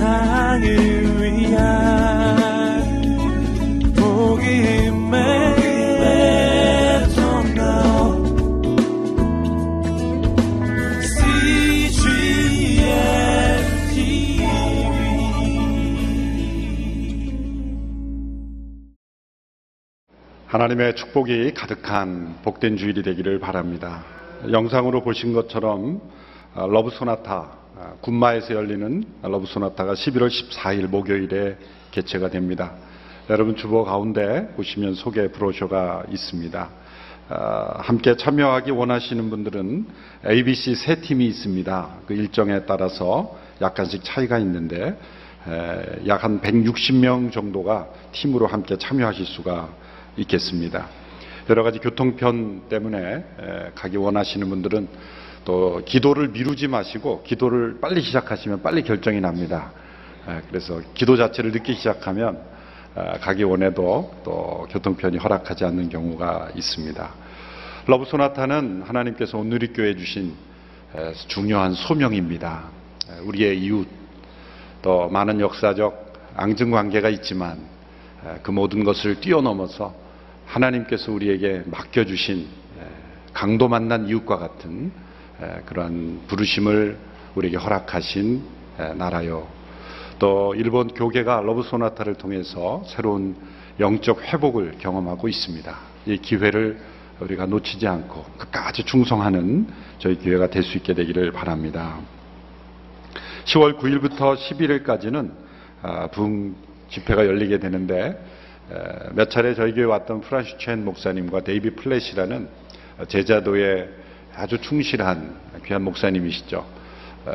세상을 0.00 0.62
위한 1.20 2.80
복음의 3.94 5.20
하나님의 20.46 20.96
축복이 20.96 21.52
가득한 21.52 22.38
복된 22.42 22.78
주일이 22.78 23.02
되기를 23.02 23.38
바랍니다. 23.38 24.02
영상으로 24.50 25.02
보신 25.02 25.34
것처럼 25.34 26.00
아, 26.54 26.66
러브 26.66 26.90
소나타 26.90 27.34
아, 27.34 27.59
군마에서 28.00 28.54
열리는 28.54 29.04
러브 29.22 29.46
소나타가 29.46 29.94
11월 29.94 30.28
14일 30.28 30.88
목요일에 30.88 31.56
개최가 31.90 32.30
됩니다. 32.30 32.72
여러분 33.28 33.56
주보 33.56 33.84
가운데 33.84 34.48
보시면 34.56 34.94
소개 34.94 35.28
brochure가 35.28 36.04
있습니다. 36.10 36.70
아, 37.28 37.74
함께 37.78 38.16
참여하기 38.16 38.72
원하시는 38.72 39.30
분들은 39.30 39.86
ABC 40.26 40.74
세 40.74 41.00
팀이 41.00 41.26
있습니다. 41.26 41.90
그 42.06 42.14
일정에 42.14 42.64
따라서 42.66 43.38
약간씩 43.60 44.02
차이가 44.02 44.38
있는데 44.38 44.98
약 46.06 46.24
한 46.24 46.40
160명 46.40 47.32
정도가 47.32 47.88
팀으로 48.12 48.46
함께 48.46 48.76
참여하실 48.76 49.26
수가 49.26 49.70
있겠습니다. 50.18 50.88
여러 51.48 51.62
가지 51.62 51.78
교통편 51.78 52.68
때문에 52.68 53.24
가기 53.74 53.96
원하시는 53.96 54.48
분들은 54.48 54.88
또 55.50 55.82
기도를 55.84 56.28
미루지 56.28 56.68
마시고 56.68 57.24
기도를 57.24 57.78
빨리 57.80 58.02
시작하시면 58.02 58.62
빨리 58.62 58.84
결정이 58.84 59.20
납니다. 59.20 59.72
그래서 60.46 60.80
기도 60.94 61.16
자체를 61.16 61.50
늦게 61.50 61.74
시작하면 61.74 62.38
가기 63.20 63.42
원해도 63.42 64.14
또 64.22 64.68
교통편이 64.70 65.18
허락하지 65.18 65.64
않는 65.64 65.88
경우가 65.88 66.50
있습니다. 66.54 67.14
러브 67.84 68.04
소나타는 68.04 68.82
하나님께서 68.82 69.38
온누리교회 69.38 69.96
주신 69.96 70.34
중요한 71.26 71.74
소명입니다. 71.74 72.68
우리의 73.24 73.60
이웃 73.60 73.88
또 74.82 75.08
많은 75.08 75.40
역사적 75.40 76.12
애증 76.36 76.70
관계가 76.70 77.08
있지만 77.08 77.58
그 78.44 78.52
모든 78.52 78.84
것을 78.84 79.20
뛰어넘어서 79.20 79.96
하나님께서 80.46 81.10
우리에게 81.10 81.64
맡겨주신 81.66 82.46
강도 83.32 83.66
만난 83.66 84.06
이웃과 84.06 84.38
같은 84.38 85.09
그러한 85.66 86.22
부르심을 86.26 86.98
우리에게 87.34 87.56
허락하신 87.56 88.42
나라요. 88.96 89.46
또 90.18 90.54
일본 90.54 90.88
교계가 90.88 91.40
러브 91.40 91.62
소나타를 91.62 92.14
통해서 92.14 92.82
새로운 92.86 93.36
영적 93.78 94.22
회복을 94.22 94.76
경험하고 94.78 95.28
있습니다. 95.28 95.78
이 96.06 96.18
기회를 96.18 96.78
우리가 97.20 97.46
놓치지 97.46 97.86
않고 97.86 98.24
끝까지 98.38 98.84
충성하는 98.84 99.66
저희 99.98 100.16
교회가 100.16 100.48
될 100.48 100.62
수 100.62 100.76
있게 100.78 100.94
되기를 100.94 101.32
바랍니다. 101.32 101.98
10월 103.44 103.78
9일부터 103.78 104.36
11일까지는 104.36 105.30
아, 105.82 106.06
부흥 106.08 106.54
집회가 106.90 107.24
열리게 107.24 107.58
되는데 107.58 108.22
몇 109.12 109.30
차례 109.30 109.54
저희 109.54 109.72
교회 109.72 109.84
왔던 109.84 110.20
프랜시스 110.20 110.56
챈 110.58 110.84
목사님과 110.84 111.40
데이비드 111.40 111.70
플랫이라는 111.70 112.48
제자도에 113.08 113.88
아주 114.36 114.60
충실한 114.60 115.34
귀한 115.66 115.82
목사님이시죠. 115.82 116.80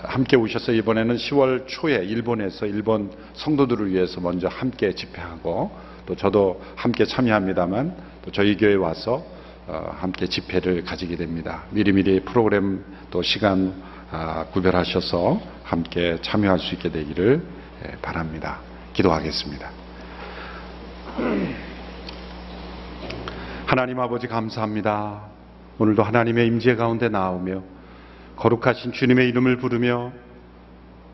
함께 0.03 0.35
오셔서 0.35 0.71
이번에는 0.71 1.15
10월 1.15 1.65
초에 1.67 2.03
일본에서 2.03 2.65
일본 2.65 3.11
성도들을 3.33 3.91
위해서 3.91 4.19
먼저 4.19 4.47
함께 4.47 4.93
집회하고 4.93 5.71
또 6.05 6.15
저도 6.15 6.61
함께 6.75 7.05
참여합니다만 7.05 7.95
또 8.23 8.31
저희 8.31 8.57
교회 8.57 8.75
와서 8.75 9.23
어, 9.67 9.95
함께 9.97 10.27
집회를 10.27 10.83
가지게 10.83 11.15
됩니다. 11.15 11.63
미리미리 11.71 12.19
프로그램 12.21 12.83
또 13.09 13.23
시간 13.23 13.73
아, 14.11 14.45
구별하셔서 14.51 15.41
함께 15.63 16.19
참여할 16.21 16.59
수 16.59 16.75
있게 16.75 16.91
되기를 16.91 17.41
바랍니다. 18.01 18.59
기도하겠습니다. 18.93 19.71
하나님 23.65 23.99
아버지 23.99 24.27
감사합니다. 24.27 25.34
오늘도 25.77 26.03
하나님의 26.03 26.47
임재 26.47 26.75
가운데 26.75 27.09
나오며 27.09 27.63
거룩하신 28.37 28.93
주님의 28.93 29.27
이름을 29.29 29.57
부르며 29.57 30.13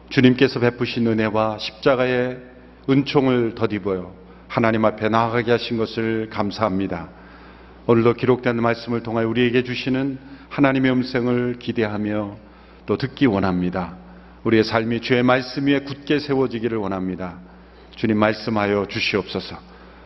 주님께서 0.09 0.59
베푸신 0.59 1.07
은혜와 1.07 1.57
십자가의 1.57 2.39
은총을 2.89 3.55
덧입어요. 3.55 4.13
하나님 4.47 4.85
앞에 4.85 5.09
나아가게 5.09 5.51
하신 5.51 5.77
것을 5.77 6.29
감사합니다. 6.29 7.09
오늘도 7.87 8.13
기록된 8.13 8.61
말씀을 8.61 9.01
통하여 9.01 9.27
우리에게 9.27 9.63
주시는 9.63 10.19
하나님의 10.49 10.91
음성을 10.91 11.55
기대하며 11.57 12.35
또 12.85 12.97
듣기 12.97 13.25
원합니다. 13.25 13.95
우리의 14.43 14.63
삶이 14.63 15.01
주의 15.01 15.23
말씀 15.23 15.67
위에 15.67 15.79
굳게 15.79 16.19
세워지기를 16.19 16.77
원합니다. 16.77 17.37
주님 17.95 18.17
말씀하여 18.17 18.87
주시옵소서. 18.87 19.57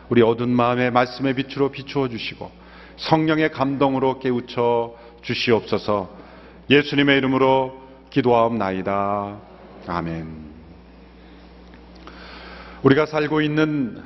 우리 0.08 0.22
어두운 0.22 0.50
마음의 0.50 0.92
말씀의 0.92 1.34
빛으로 1.34 1.70
비추어 1.70 2.08
주시고 2.08 2.50
성령의 2.96 3.50
감동으로 3.52 4.18
깨우쳐 4.18 4.94
주시옵소서 5.22 6.10
예수님의 6.70 7.18
이름으로 7.18 7.80
기도하옵나이다. 8.10 9.36
아멘. 9.86 10.46
우리가 12.82 13.06
살고 13.06 13.40
있는 13.40 14.02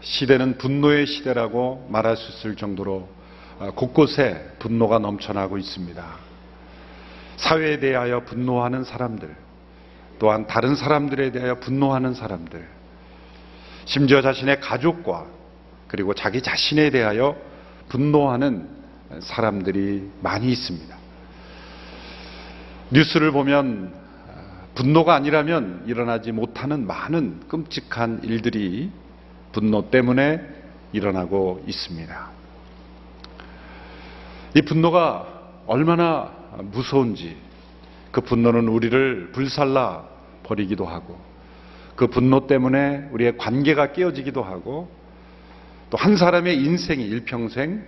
시대는 0.00 0.58
분노의 0.58 1.06
시대라고 1.06 1.88
말할 1.90 2.16
수 2.16 2.30
있을 2.30 2.56
정도로 2.56 3.08
곳곳에 3.74 4.52
분노가 4.58 4.98
넘쳐나고 4.98 5.58
있습니다. 5.58 6.16
사회에 7.36 7.78
대하여 7.78 8.24
분노하는 8.24 8.84
사람들, 8.84 9.34
또한 10.18 10.46
다른 10.46 10.76
사람들에 10.76 11.32
대하여 11.32 11.56
분노하는 11.56 12.14
사람들, 12.14 12.66
심지어 13.84 14.22
자신의 14.22 14.60
가족과 14.60 15.26
그리고 15.88 16.14
자기 16.14 16.42
자신에 16.42 16.90
대하여 16.90 17.36
분노하는 17.88 18.68
사람들이 19.20 20.10
많이 20.22 20.50
있습니다. 20.52 20.96
뉴스를 22.90 23.32
보면 23.32 23.92
분노가 24.74 25.14
아니라면 25.14 25.82
일어나지 25.86 26.32
못하는 26.32 26.86
많은 26.86 27.40
끔찍한 27.48 28.20
일들이 28.22 28.90
분노 29.52 29.90
때문에 29.90 30.40
일어나고 30.92 31.64
있습니다. 31.66 32.30
이 34.54 34.62
분노가 34.62 35.26
얼마나 35.66 36.32
무서운지 36.62 37.36
그 38.10 38.20
분노는 38.20 38.68
우리를 38.68 39.32
불살라 39.32 40.04
버리기도 40.44 40.86
하고 40.86 41.18
그 41.94 42.06
분노 42.06 42.46
때문에 42.46 43.08
우리의 43.12 43.36
관계가 43.36 43.92
깨어지기도 43.92 44.42
하고 44.42 44.88
또 45.90 45.96
한 45.96 46.16
사람의 46.16 46.56
인생이 46.62 47.04
일평생 47.04 47.82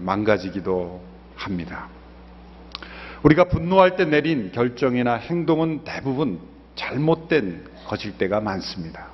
망가지기도 0.00 1.00
합니다. 1.36 1.88
우리가 3.22 3.44
분노할 3.44 3.96
때 3.96 4.04
내린 4.04 4.50
결정이나 4.52 5.14
행동은 5.14 5.84
대부분 5.84 6.40
잘못된 6.74 7.64
것일 7.86 8.18
때가 8.18 8.40
많습니다. 8.40 9.06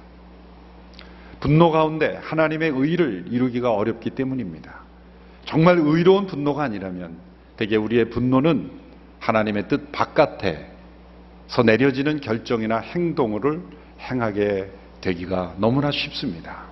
분노 1.41 1.71
가운데 1.71 2.19
하나님의 2.23 2.71
의를 2.71 3.27
이루기가 3.31 3.73
어렵기 3.73 4.11
때문입니다. 4.11 4.81
정말 5.45 5.79
의로운 5.79 6.27
분노가 6.27 6.63
아니라면 6.63 7.17
대개 7.57 7.77
우리의 7.77 8.11
분노는 8.11 8.71
하나님의 9.19 9.69
뜻 9.69 9.93
바깥에서 9.93 11.63
내려지는 11.65 12.21
결정이나 12.21 12.79
행동을 12.79 13.61
행하게 14.01 14.71
되기가 15.01 15.57
너무나 15.59 15.91
쉽습니다. 15.91 16.72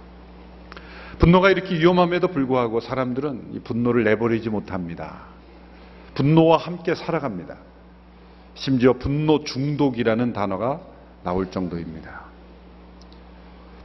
분노가 1.21 1.51
이렇게 1.51 1.79
위험함에도 1.79 2.29
불구하고 2.29 2.81
사람들은 2.81 3.51
이 3.53 3.61
분노를 3.61 4.05
내버리지 4.05 4.49
못합니다. 4.49 5.19
분노와 6.15 6.57
함께 6.57 6.95
살아갑니다. 6.95 7.57
심지어 8.55 8.95
분노 8.95 9.45
중독이라는 9.45 10.33
단어가 10.33 10.81
나올 11.23 11.51
정도입니다. 11.51 12.23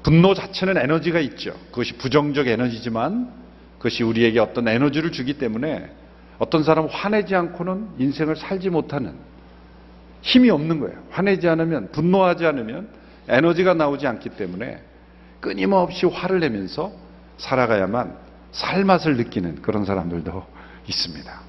분노 0.01 0.33
자체는 0.33 0.77
에너지가 0.77 1.19
있죠. 1.19 1.53
그것이 1.71 1.97
부정적 1.97 2.47
에너지지만 2.47 3.33
그것이 3.79 4.03
우리에게 4.03 4.39
어떤 4.39 4.69
에너지를 4.69 5.11
주기 5.11 5.33
때문에 5.33 5.91
어떤 6.39 6.63
사람은 6.63 6.89
화내지 6.89 7.35
않고는 7.35 7.89
인생을 7.97 8.37
살지 8.37 8.69
못하는 8.69 9.13
힘이 10.21 10.49
없는 10.51 10.79
거예요. 10.79 11.03
화내지 11.11 11.49
않으면, 11.49 11.91
분노하지 11.91 12.45
않으면 12.45 12.87
에너지가 13.27 13.73
나오지 13.73 14.07
않기 14.07 14.29
때문에 14.29 14.81
끊임없이 15.41 16.05
화를 16.05 16.39
내면서 16.39 17.04
살아가야만 17.37 18.17
살맛을 18.51 19.17
느끼는 19.17 19.61
그런 19.61 19.85
사람들도 19.85 20.45
있습니다. 20.87 21.41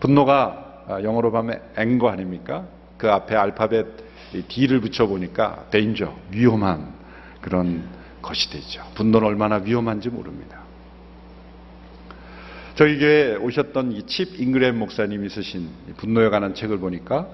분노가 0.00 0.84
아, 0.88 1.02
영어로 1.02 1.30
하면 1.36 1.60
앵거 1.76 2.08
아닙니까? 2.08 2.66
그 2.96 3.10
앞에 3.10 3.36
알파벳 3.36 3.86
이 4.34 4.42
D를 4.42 4.80
붙여보니까 4.80 5.66
danger, 5.70 6.14
위험한 6.30 6.92
그런 7.40 7.84
것이 8.22 8.50
되죠. 8.50 8.82
분노는 8.94 9.26
얼마나 9.26 9.56
위험한지 9.56 10.08
모릅니다. 10.10 10.58
저희 12.74 12.98
교회에 12.98 13.36
오셨던 13.36 13.92
이 13.92 14.02
칩 14.06 14.40
잉그램 14.40 14.78
목사님이 14.78 15.28
쓰신 15.28 15.68
분노에 15.96 16.28
관한 16.28 16.54
책을 16.54 16.78
보니까 16.78 17.26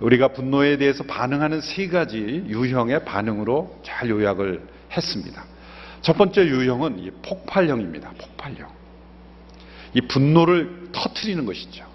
우리가 0.00 0.28
분노에 0.28 0.76
대해서 0.78 1.04
반응하는 1.04 1.60
세 1.60 1.86
가지 1.88 2.18
유형의 2.48 3.04
반응으로 3.04 3.80
잘 3.84 4.10
요약을 4.10 4.62
했습니다. 4.96 5.44
첫 6.04 6.18
번째 6.18 6.46
유형은 6.46 6.98
이 6.98 7.10
폭발형입니다. 7.22 8.12
폭발형. 8.18 8.68
이 9.94 10.02
분노를 10.02 10.90
터트리는 10.92 11.46
것이죠. 11.46 11.86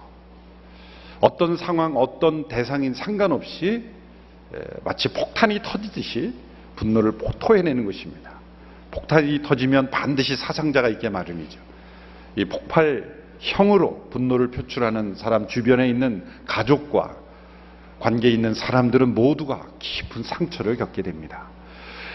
어떤 1.22 1.58
상황, 1.58 1.96
어떤 1.96 2.48
대상인 2.48 2.96
상관없이 2.96 3.86
마치 4.84 5.10
폭탄이 5.10 5.62
터지듯이 5.62 6.34
분노를 6.76 7.20
토해내는 7.38 7.86
것입니다. 7.86 8.32
폭탄이 8.90 9.44
터지면 9.44 9.92
반드시 9.92 10.36
사상자가 10.36 10.90
있게 10.90 11.10
마련이죠. 11.10 11.60
이 12.36 12.46
폭발형으로 12.46 14.08
분노를 14.10 14.50
표출하는 14.50 15.14
사람 15.16 15.48
주변에 15.48 15.88
있는 15.88 16.26
가족과 16.48 17.16
관계에 18.00 18.32
있는 18.32 18.56
사람들은 18.56 19.14
모두가 19.14 19.68
깊은 19.78 20.24
상처를 20.24 20.78
겪게 20.78 21.04
됩니다. 21.04 21.59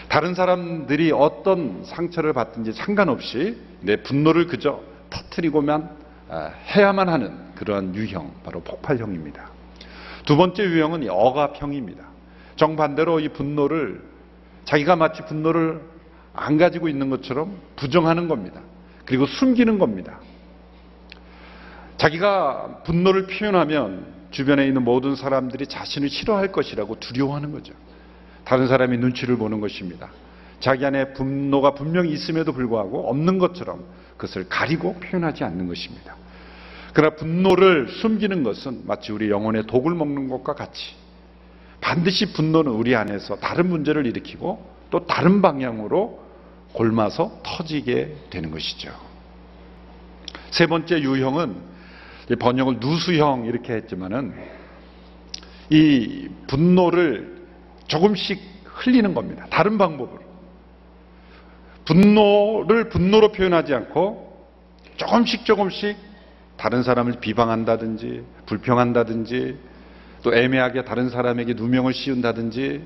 다른 0.09 0.33
사람들이 0.33 1.11
어떤 1.11 1.83
상처를 1.83 2.33
받든지 2.33 2.73
상관없이 2.73 3.57
내 3.81 3.97
분노를 3.97 4.47
그저 4.47 4.81
터트리고만 5.09 6.05
아, 6.29 6.51
해야만 6.75 7.09
하는 7.09 7.53
그러한 7.55 7.95
유형, 7.95 8.33
바로 8.43 8.61
폭발형입니다. 8.61 9.49
두 10.25 10.35
번째 10.37 10.63
유형은 10.63 11.03
이 11.03 11.09
억압형입니다. 11.09 12.03
정반대로 12.55 13.19
이 13.19 13.29
분노를 13.29 14.01
자기가 14.65 14.95
마치 14.95 15.21
분노를 15.23 15.81
안 16.33 16.57
가지고 16.57 16.89
있는 16.89 17.09
것처럼 17.09 17.55
부정하는 17.75 18.27
겁니다. 18.27 18.61
그리고 19.05 19.27
숨기는 19.27 19.77
겁니다. 19.77 20.19
자기가 21.97 22.81
분노를 22.85 23.27
표현하면 23.27 24.13
주변에 24.31 24.67
있는 24.67 24.83
모든 24.83 25.15
사람들이 25.15 25.67
자신을 25.67 26.09
싫어할 26.09 26.51
것이라고 26.51 26.99
두려워하는 26.99 27.51
거죠. 27.51 27.73
다른 28.45 28.67
사람이 28.67 28.97
눈치를 28.97 29.37
보는 29.37 29.59
것입니다. 29.59 30.09
자기 30.59 30.85
안에 30.85 31.13
분노가 31.13 31.73
분명히 31.73 32.11
있음에도 32.13 32.53
불구하고 32.53 33.09
없는 33.09 33.39
것처럼 33.39 33.83
그것을 34.17 34.47
가리고 34.47 34.95
표현하지 34.95 35.43
않는 35.43 35.67
것입니다. 35.67 36.15
그러나 36.93 37.15
분노를 37.15 37.89
숨기는 37.89 38.43
것은 38.43 38.83
마치 38.85 39.11
우리 39.11 39.29
영혼의 39.29 39.67
독을 39.67 39.93
먹는 39.93 40.29
것과 40.29 40.53
같이 40.53 40.95
반드시 41.81 42.31
분노는 42.31 42.71
우리 42.71 42.95
안에서 42.95 43.35
다른 43.35 43.67
문제를 43.67 44.05
일으키고 44.05 44.65
또 44.91 45.05
다른 45.05 45.41
방향으로 45.41 46.23
골마서 46.71 47.41
터지게 47.43 48.15
되는 48.29 48.51
것이죠. 48.51 48.91
세 50.51 50.67
번째 50.67 51.01
유형은 51.01 51.55
번역을 52.39 52.77
누수형 52.79 53.45
이렇게 53.45 53.73
했지만은 53.73 54.33
이 55.69 56.29
분노를 56.47 57.34
조금씩 57.87 58.39
흘리는 58.63 59.13
겁니다. 59.13 59.45
다른 59.49 59.77
방법으로. 59.77 60.23
분노를 61.85 62.89
분노로 62.89 63.31
표현하지 63.31 63.73
않고 63.73 64.47
조금씩 64.97 65.45
조금씩 65.45 65.97
다른 66.57 66.83
사람을 66.83 67.19
비방한다든지 67.19 68.23
불평한다든지 68.45 69.57
또 70.23 70.33
애매하게 70.33 70.85
다른 70.85 71.09
사람에게 71.09 71.53
누명을 71.53 71.93
씌운다든지 71.93 72.81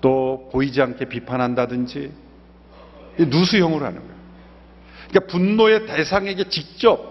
또 0.00 0.48
보이지 0.52 0.82
않게 0.82 1.04
비판한다든지 1.04 2.10
누수형으로 3.18 3.84
하는 3.84 4.00
거예요. 4.00 4.14
그러니까 5.08 5.32
분노의 5.32 5.86
대상에게 5.86 6.48
직접 6.48 7.10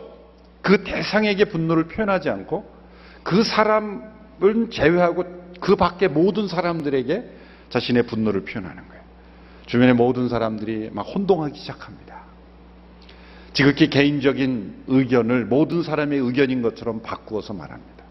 그 0.62 0.84
대상에게 0.84 1.46
분노를 1.46 1.86
표현하지 1.88 2.30
않고 2.30 2.70
그 3.24 3.44
사람을 3.44 4.70
제외하고 4.72 5.39
그 5.60 5.76
밖의 5.76 6.10
모든 6.10 6.48
사람들에게 6.48 7.24
자신의 7.70 8.04
분노를 8.04 8.46
표현하는 8.46 8.88
거예요. 8.88 9.04
주변의 9.68 9.94
모든 9.94 10.30
사람들이 10.30 10.90
막 10.92 11.04
혼동하기 11.04 11.60
시작합니다. 11.60 12.24
지극히 13.54 13.90
개인적인 13.90 14.86
의견을 14.88 15.46
모든 15.46 15.84
사람의 15.84 16.20
의견인 16.20 16.62
것처럼 16.62 17.02
바꾸어서 17.02 17.54
말합니다. 17.54 18.04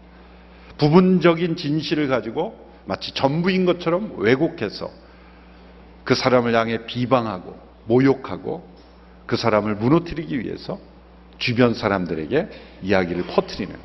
부분적인 0.77 1.55
진실을 1.55 2.07
가지고 2.07 2.69
마치 2.85 3.13
전부인 3.13 3.65
것처럼 3.65 4.15
왜곡해서 4.17 4.89
그 6.03 6.15
사람을 6.15 6.55
향해 6.55 6.85
비방하고 6.85 7.55
모욕하고 7.85 8.67
그 9.25 9.37
사람을 9.37 9.75
무너뜨리기 9.75 10.39
위해서 10.39 10.79
주변 11.37 11.73
사람들에게 11.73 12.49
이야기를 12.83 13.23
퍼뜨리는 13.27 13.75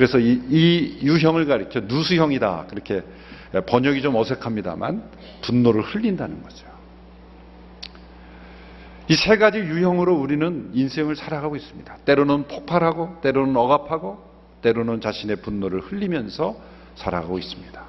그래서 0.00 0.18
이, 0.18 0.40
이 0.48 0.98
유형을 1.02 1.44
가리켜 1.44 1.80
누수형이다 1.80 2.68
그렇게 2.70 3.02
번역이 3.66 4.00
좀 4.00 4.16
어색합니다만 4.16 5.02
분노를 5.42 5.82
흘린다는 5.82 6.42
거죠. 6.42 6.66
이 9.10 9.14
세 9.14 9.36
가지 9.36 9.58
유형으로 9.58 10.14
우리는 10.14 10.70
인생을 10.72 11.16
살아가고 11.16 11.54
있습니다. 11.54 11.98
때로는 12.06 12.44
폭발하고, 12.44 13.18
때로는 13.20 13.54
억압하고, 13.54 14.24
때로는 14.62 15.02
자신의 15.02 15.42
분노를 15.42 15.80
흘리면서 15.80 16.56
살아가고 16.94 17.38
있습니다. 17.38 17.84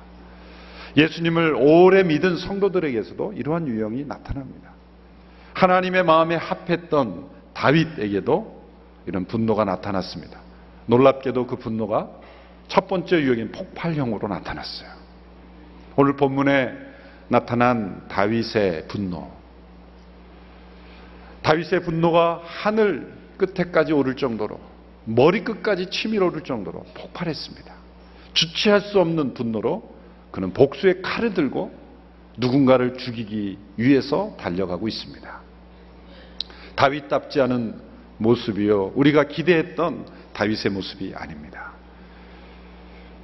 예수님을 0.97 1.55
오래 1.57 2.03
믿은 2.03 2.35
성도들에게서도 2.35 3.35
이러한 3.37 3.69
유형이 3.69 4.03
나타납니다. 4.03 4.71
하나님의 5.53 6.03
마음에 6.03 6.35
합했던 6.35 7.27
다윗에게도 7.53 8.63
이런 9.05 9.23
분노가 9.23 9.63
나타났습니다. 9.63 10.40
놀랍게도 10.85 11.47
그 11.47 11.55
분노가 11.57 12.09
첫 12.67 12.87
번째 12.87 13.21
유형인 13.21 13.51
폭발형으로 13.51 14.27
나타났어요. 14.27 14.89
오늘 15.95 16.15
본문에 16.15 16.71
나타난 17.27 18.07
다윗의 18.07 18.87
분노. 18.87 19.29
다윗의 21.43 21.83
분노가 21.83 22.41
하늘 22.43 23.11
끝에까지 23.37 23.93
오를 23.93 24.15
정도로 24.15 24.59
머리 25.05 25.43
끝까지 25.43 25.89
치밀어 25.89 26.27
오를 26.27 26.43
정도로 26.43 26.85
폭발했습니다. 26.93 27.73
주체할 28.33 28.81
수 28.81 28.99
없는 28.99 29.33
분노로 29.33 29.95
그는 30.31 30.53
복수의 30.53 31.01
칼을 31.01 31.33
들고 31.33 31.71
누군가를 32.37 32.97
죽이기 32.97 33.57
위해서 33.77 34.35
달려가고 34.39 34.87
있습니다. 34.87 35.41
다윗답지 36.75 37.41
않은 37.41 37.90
모습이요. 38.21 38.93
우리가 38.95 39.25
기대했던 39.25 40.05
다윗의 40.33 40.71
모습이 40.71 41.13
아닙니다. 41.15 41.73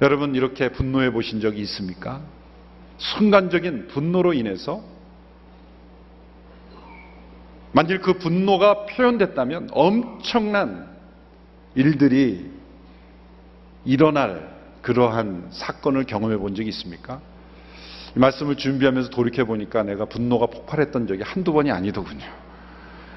여러분 0.02 0.34
이렇게 0.34 0.70
분노해 0.70 1.10
보신 1.10 1.40
적이 1.40 1.60
있습니까? 1.62 2.20
순간적인 2.98 3.88
분노로 3.88 4.32
인해서 4.32 4.82
만일 7.72 8.00
그 8.00 8.18
분노가 8.18 8.86
표현됐다면 8.86 9.68
엄청난 9.72 10.88
일들이 11.74 12.50
일어날 13.84 14.56
그러한 14.82 15.48
사건을 15.50 16.04
경험해 16.04 16.38
본 16.38 16.54
적이 16.54 16.70
있습니까? 16.70 17.20
이 18.16 18.18
말씀을 18.18 18.56
준비하면서 18.56 19.10
돌이켜 19.10 19.44
보니까 19.44 19.82
내가 19.82 20.06
분노가 20.06 20.46
폭발했던 20.46 21.06
적이 21.06 21.22
한두 21.22 21.52
번이 21.52 21.70
아니더군요. 21.70 22.47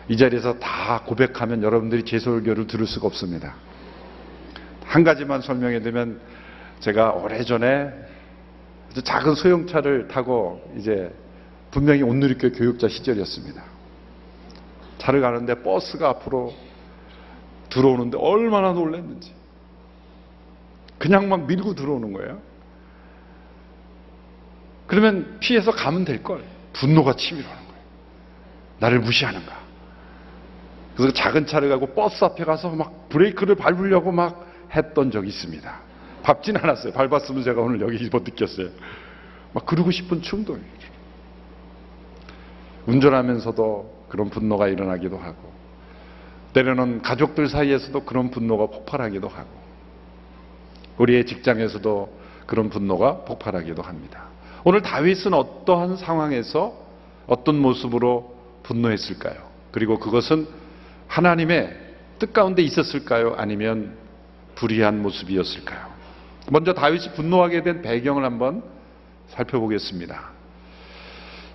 이 0.08 0.18
자리에서 0.18 0.60
다 0.60 1.04
고백하면 1.06 1.64
여러분들이 1.64 2.04
제 2.04 2.20
설교를 2.20 2.68
들을 2.68 2.86
수가 2.88 3.08
없습니다. 3.08 3.56
한 4.86 5.04
가지만 5.04 5.42
설명해 5.42 5.82
드리면 5.82 6.20
제가 6.82 7.12
오래전에 7.12 7.92
작은 9.04 9.36
소형차를 9.36 10.08
타고 10.10 10.62
이제 10.78 11.14
분명히 11.70 12.02
온누리교 12.02 12.52
교육자 12.52 12.90
시절이었습니다. 12.90 13.64
차를 14.98 15.22
가는데 15.22 15.64
버스가 15.64 16.10
앞으로 16.10 16.54
들어오는데 17.70 18.18
얼마나 18.20 18.74
놀랐는지. 18.74 19.34
그냥 20.98 21.30
막 21.30 21.48
밀고 21.48 21.74
들어오는 21.74 22.12
거예요. 22.14 22.40
그러면 24.88 25.38
피해서 25.40 25.72
가면 25.72 26.04
될 26.04 26.22
걸. 26.22 26.44
분노가 26.74 27.16
치밀어오는 27.16 27.58
거예요. 27.58 27.82
나를 28.80 29.00
무시하는가. 29.00 29.61
그래서 30.96 31.14
작은 31.14 31.46
차를 31.46 31.70
가고 31.70 31.88
버스 31.88 32.24
앞에 32.24 32.44
가서 32.44 32.70
막 32.70 33.10
브레이크를 33.10 33.56
밟으려고 33.56 34.12
막 34.12 34.46
했던 34.76 35.12
적이 35.12 35.30
있습니다. 35.30 35.80
밟진 36.24 36.58
않았어요. 36.58 36.94
밟았으면 36.94 37.44
제가 37.44 37.62
오늘 37.62 37.82
여기 37.82 38.08
못 38.10 38.24
느꼈어요. 38.24 38.70
막 39.54 39.66
그러고 39.66 39.92
싶은 39.92 40.22
충동이. 40.22 40.62
운전하면서도 42.86 44.06
그런 44.10 44.30
분노가 44.30 44.68
일어나기도 44.68 45.18
하고, 45.18 45.52
때로는 46.54 47.02
가족들 47.02 47.48
사이에서도 47.48 48.04
그런 48.04 48.30
분노가 48.32 48.68
폭발하기도 48.68 49.28
하고, 49.28 49.50
우리의 50.98 51.26
직장에서도 51.26 52.20
그런 52.46 52.70
분노가 52.70 53.20
폭발하기도 53.20 53.82
합니다. 53.82 54.26
오늘 54.64 54.82
다윗은 54.82 55.34
어떠한 55.34 55.98
상황에서 55.98 56.74
어떤 57.28 57.60
모습으로 57.60 58.36
분노했을까요? 58.64 59.36
그리고 59.72 59.98
그것은 60.00 60.48
하나님의 61.12 61.78
뜻 62.20 62.32
가운데 62.32 62.62
있었을까요? 62.62 63.36
아니면 63.38 63.98
불의한 64.56 65.02
모습이었을까요? 65.02 65.92
먼저 66.50 66.74
다윗이 66.74 67.14
분노하게 67.16 67.64
된 67.64 67.82
배경을 67.82 68.24
한번 68.24 68.64
살펴보겠습니다. 69.28 70.32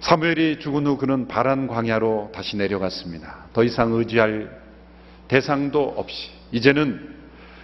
사무엘이 0.00 0.58
죽은 0.60 0.86
후 0.86 0.98
그는 0.98 1.26
바란 1.26 1.66
광야로 1.68 2.32
다시 2.34 2.56
내려갔습니다. 2.56 3.46
더 3.54 3.64
이상 3.64 3.92
의지할 3.92 4.60
대상도 5.28 5.94
없이 5.96 6.30
이제는 6.52 7.16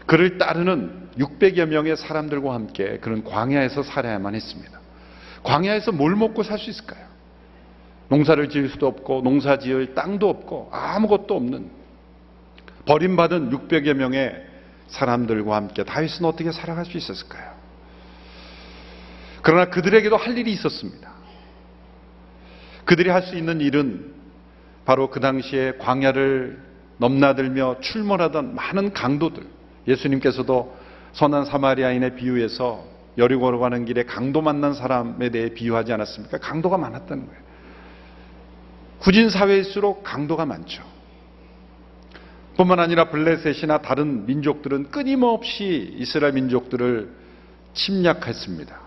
그를 0.06 0.38
따르는 0.38 1.10
600여 1.18 1.66
명의 1.66 1.94
사람들과 1.96 2.54
함께 2.54 2.98
그는 3.00 3.22
광야에서 3.22 3.82
살아야만 3.82 4.34
했습니다. 4.34 4.80
광야에서 5.42 5.92
뭘 5.92 6.16
먹고 6.16 6.42
살 6.42 6.58
수 6.58 6.70
있을까요? 6.70 7.04
농사를 8.08 8.48
지을 8.48 8.70
수도 8.70 8.86
없고 8.86 9.20
농사 9.22 9.58
지을 9.58 9.94
땅도 9.94 10.28
없고 10.28 10.70
아무것도 10.72 11.36
없는 11.36 11.81
버림받은 12.86 13.50
600여 13.50 13.94
명의 13.94 14.44
사람들과 14.88 15.56
함께 15.56 15.84
다윗은 15.84 16.24
어떻게 16.24 16.52
살아갈 16.52 16.84
수 16.84 16.96
있었을까요? 16.96 17.52
그러나 19.42 19.66
그들에게도 19.66 20.16
할 20.16 20.36
일이 20.38 20.52
있었습니다. 20.52 21.10
그들이 22.84 23.10
할 23.10 23.22
수 23.22 23.36
있는 23.36 23.60
일은 23.60 24.12
바로 24.84 25.10
그 25.10 25.20
당시에 25.20 25.74
광야를 25.78 26.60
넘나들며 26.98 27.80
출몰하던 27.80 28.54
많은 28.54 28.92
강도들, 28.92 29.44
예수님께서도 29.86 30.76
선한 31.12 31.44
사마리아인의 31.44 32.16
비유에서 32.16 32.84
여리고로 33.18 33.60
가는 33.60 33.84
길에 33.84 34.04
강도 34.04 34.40
만난 34.40 34.74
사람에 34.74 35.30
대해 35.30 35.50
비유하지 35.50 35.92
않았습니까? 35.92 36.38
강도가 36.38 36.78
많았다는 36.78 37.26
거예요. 37.26 37.42
구진 38.98 39.28
사회일수록 39.28 40.02
강도가 40.02 40.46
많죠. 40.46 40.82
뿐만 42.56 42.80
아니라 42.80 43.08
블레셋이나 43.08 43.78
다른 43.78 44.26
민족들은 44.26 44.90
끊임없이 44.90 45.94
이스라엘 45.96 46.34
민족들을 46.34 47.10
침략했습니다. 47.74 48.80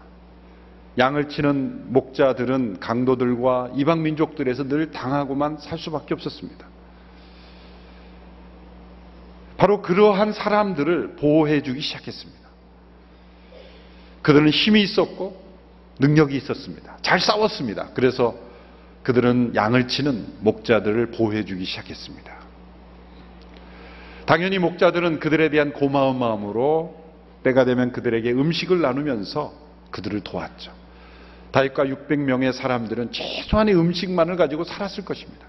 양을 0.98 1.30
치는 1.30 1.92
목자들은 1.92 2.80
강도들과 2.80 3.72
이방 3.76 4.04
민족들에서 4.04 4.68
늘 4.68 4.92
당하고만 4.92 5.58
살 5.58 5.78
수밖에 5.78 6.14
없었습니다. 6.14 6.66
바로 9.58 9.82
그러한 9.82 10.34
사람들을 10.34 11.16
보호해 11.16 11.62
주기 11.62 11.82
시작했습니다. 11.82 12.46
그들은 14.22 14.50
힘이 14.50 14.84
있었고 14.84 15.44
능력이 16.00 16.36
있었습니다. 16.38 16.98
잘 17.02 17.20
싸웠습니다. 17.20 17.90
그래서 17.94 18.36
그들은 19.04 19.54
양을 19.56 19.88
치는 19.88 20.26
목자들을 20.40 21.12
보호해 21.12 21.46
주기 21.46 21.64
시작했습니다. 21.66 22.35
당연히 24.26 24.58
목자들은 24.60 25.20
그들에 25.20 25.50
대한 25.50 25.72
고마운 25.72 26.18
마음으로 26.18 27.04
때가 27.44 27.64
되면 27.66 27.92
그들에게 27.92 28.32
음식을 28.32 28.82
나누면서 28.82 29.54
그들을 29.92 30.22
도왔죠. 30.22 30.72
다윗과 31.52 31.86
600명의 31.86 32.52
사람들은 32.52 33.12
최소한의 33.12 33.76
음식만을 33.76 34.36
가지고 34.36 34.64
살았을 34.64 35.06
것입니다. 35.06 35.46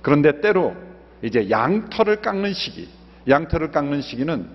그런데 0.00 0.40
때로 0.40 0.74
이제 1.22 1.50
양털을 1.50 2.22
깎는 2.22 2.52
시기, 2.54 2.88
양털을 3.28 3.70
깎는 3.70 4.02
시기는 4.02 4.48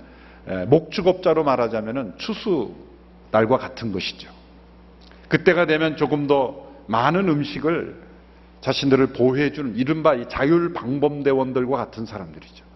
목축업자로 0.68 1.44
말하자면 1.44 2.16
추수 2.18 2.74
날과 3.32 3.58
같은 3.58 3.92
것이죠. 3.92 4.32
그때가 5.28 5.66
되면 5.66 5.98
조금 5.98 6.26
더 6.26 6.68
많은 6.88 7.28
음식을 7.28 8.02
자신들을 8.62 9.08
보호해주는 9.08 9.76
이른바 9.76 10.28
자율 10.30 10.74
방범대원들과 10.74 11.78
같은 11.78 12.06
사람들이죠. 12.06 12.67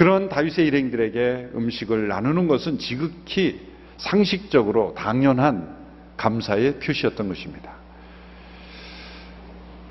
그런 0.00 0.30
다윗의 0.30 0.66
일행들에게 0.66 1.50
음식을 1.54 2.08
나누는 2.08 2.48
것은 2.48 2.78
지극히 2.78 3.60
상식적으로 3.98 4.94
당연한 4.96 5.76
감사의 6.16 6.80
표시였던 6.80 7.28
것입니다. 7.28 7.74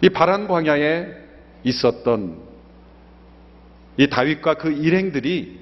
이 0.01 0.09
바란 0.09 0.47
광야에 0.47 1.09
있었던 1.63 2.39
이 3.97 4.09
다윗과 4.09 4.55
그 4.55 4.71
일행들이 4.71 5.59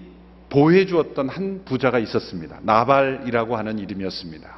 보호해 0.47 0.85
주었던 0.85 1.27
한 1.27 1.65
부자가 1.65 1.99
있었습니다. 1.99 2.59
나발이라고 2.61 3.57
하는 3.57 3.79
이름이었습니다. 3.79 4.49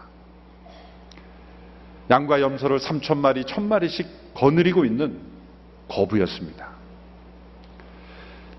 양과 2.11 2.41
염소를 2.41 2.77
3천 2.77 3.17
마리, 3.17 3.41
1천 3.41 3.63
마리씩 3.63 4.35
거느리고 4.35 4.85
있는 4.85 5.19
거부였습니다. 5.87 6.78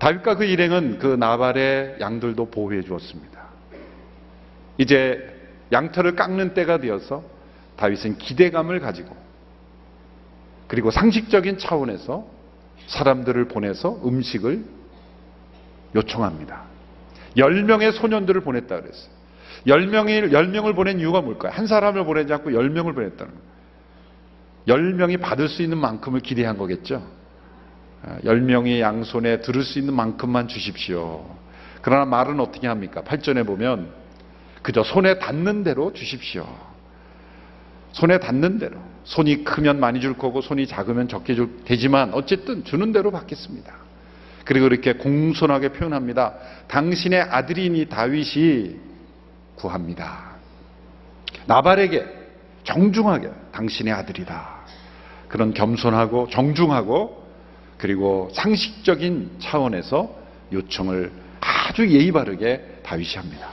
다윗과 0.01 0.35
그 0.35 0.45
일행은 0.45 0.97
그 0.97 1.05
나발의 1.05 1.97
양들도 1.99 2.49
보호해 2.49 2.81
주었습니다. 2.81 3.39
이제 4.79 5.39
양털을 5.71 6.15
깎는 6.15 6.55
때가 6.55 6.79
되어서 6.79 7.23
다윗은 7.75 8.17
기대감을 8.17 8.79
가지고 8.79 9.15
그리고 10.67 10.89
상식적인 10.89 11.59
차원에서 11.59 12.25
사람들을 12.87 13.47
보내서 13.47 14.01
음식을 14.03 14.65
요청합니다. 15.93 16.63
10명의 17.37 17.91
소년들을 17.91 18.41
보냈다 18.41 18.81
그랬어요. 18.81 19.11
10명이, 19.67 20.31
10명을 20.31 20.73
보낸 20.73 20.99
이유가 20.99 21.21
뭘까요? 21.21 21.51
한 21.53 21.67
사람을 21.67 22.05
보내지 22.05 22.33
않고 22.33 22.49
10명을 22.49 22.95
보냈다는 22.95 23.33
거예요. 23.33 23.51
10명이 24.65 25.21
받을 25.21 25.47
수 25.47 25.61
있는 25.61 25.77
만큼을 25.77 26.21
기대한 26.21 26.57
거겠죠. 26.57 27.20
아, 28.03 28.17
열 28.25 28.41
명이 28.41 28.81
양손에 28.81 29.41
들을 29.41 29.63
수 29.63 29.79
있는 29.79 29.93
만큼만 29.93 30.47
주십시오. 30.47 31.25
그러나 31.81 32.05
말은 32.05 32.39
어떻게 32.39 32.67
합니까? 32.67 33.01
8절에 33.01 33.45
보면 33.45 33.91
그저 34.61 34.83
손에 34.83 35.19
닿는 35.19 35.63
대로 35.63 35.93
주십시오. 35.93 36.45
손에 37.91 38.19
닿는 38.19 38.59
대로. 38.59 38.77
손이 39.03 39.43
크면 39.43 39.79
많이 39.79 39.99
줄 39.99 40.17
거고 40.17 40.41
손이 40.41 40.67
작으면 40.67 41.07
적게 41.07 41.35
줄 41.35 41.63
되지만 41.65 42.13
어쨌든 42.13 42.63
주는 42.63 42.91
대로 42.91 43.11
받겠습니다. 43.11 43.73
그리고 44.45 44.67
이렇게 44.67 44.93
공손하게 44.93 45.69
표현합니다. 45.69 46.33
당신의 46.67 47.21
아들이니 47.21 47.85
다윗이 47.85 48.75
구합니다. 49.55 50.35
나발에게 51.45 52.05
정중하게 52.63 53.31
당신의 53.51 53.93
아들이다. 53.93 54.61
그런 55.27 55.53
겸손하고 55.53 56.27
정중하고 56.29 57.20
그리고 57.81 58.29
상식적인 58.33 59.37
차원에서 59.39 60.15
요청을 60.53 61.11
아주 61.39 61.89
예의 61.89 62.11
바르게 62.11 62.81
다윗이 62.83 63.15
합니다. 63.15 63.49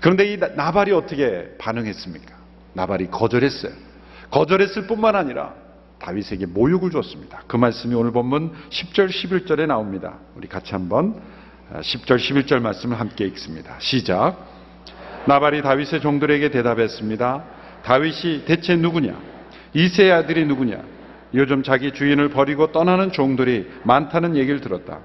그런데 0.00 0.30
이 0.30 0.36
나발이 0.36 0.92
어떻게 0.92 1.56
반응했습니까? 1.56 2.36
나발이 2.74 3.06
거절했어요. 3.10 3.72
거절했을 4.30 4.86
뿐만 4.86 5.16
아니라 5.16 5.54
다윗에게 5.98 6.44
모욕을 6.44 6.90
줬습니다. 6.90 7.42
그 7.46 7.56
말씀이 7.56 7.94
오늘 7.94 8.12
본문 8.12 8.52
10절 8.68 9.08
11절에 9.08 9.66
나옵니다. 9.66 10.18
우리 10.36 10.46
같이 10.46 10.72
한번 10.72 11.18
10절 11.72 12.12
아, 12.12 12.16
11절 12.16 12.60
말씀을 12.60 13.00
함께 13.00 13.24
읽습니다. 13.28 13.76
시작. 13.78 14.46
나발이 15.26 15.62
다윗의 15.62 16.02
종들에게 16.02 16.50
대답했습니다. 16.50 17.44
다윗이 17.82 18.44
대체 18.44 18.76
누구냐? 18.76 19.18
이세의 19.72 20.12
아들이 20.12 20.44
누구냐? 20.44 20.97
요즘 21.34 21.62
자기 21.62 21.92
주인을 21.92 22.30
버리고 22.30 22.72
떠나는 22.72 23.12
종들이 23.12 23.70
많다는 23.84 24.36
얘기를 24.36 24.60
들었다. 24.60 25.00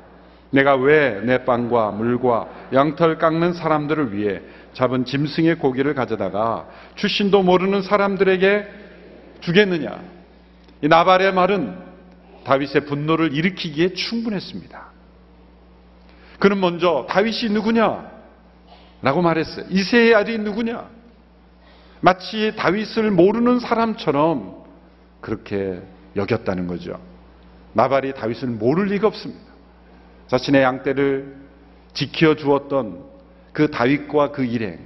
내가 0.52 0.76
왜 0.76 1.22
내 1.26 1.46
빵과 1.46 1.92
물과 1.92 2.48
양털 2.74 3.18
깎는 3.18 3.54
사람들을 3.54 4.16
위해 4.16 4.42
잡은 4.74 5.04
짐승의 5.06 5.56
고기를 5.56 5.94
가져다가 5.96 6.68
출신도 6.96 7.44
모르는 7.44 7.82
사람들에게 7.82 8.68
주겠느냐? 9.42 10.00
이 10.82 10.88
나발의 10.88 11.34
말은 11.34 11.76
다윗의 12.44 12.86
분노를 12.86 13.34
일으키기에 13.34 13.94
충분했습니다. 13.94 14.84
그는 16.40 16.60
먼저 16.60 17.08
다윗이 17.10 17.52
누구냐? 17.52 18.12
라고 19.02 19.22
말했어요. 19.22 19.66
이세의 19.70 20.16
아들이 20.16 20.38
누구냐? 20.40 20.88
마치 22.02 22.54
다윗을 22.56 23.12
모르는 23.12 23.60
사람처럼 23.60 24.64
그렇게 25.22 25.82
여겼다는 26.16 26.68
거죠. 26.68 27.00
나발이 27.74 28.14
다윗을 28.14 28.50
모를 28.50 28.86
리가 28.86 29.08
없습니다. 29.08 29.52
자신의 30.28 30.64
양떼를 30.64 31.36
지켜 31.94 32.36
주었던 32.36 33.04
그 33.52 33.70
다윗과 33.70 34.32
그 34.32 34.44
일행, 34.44 34.80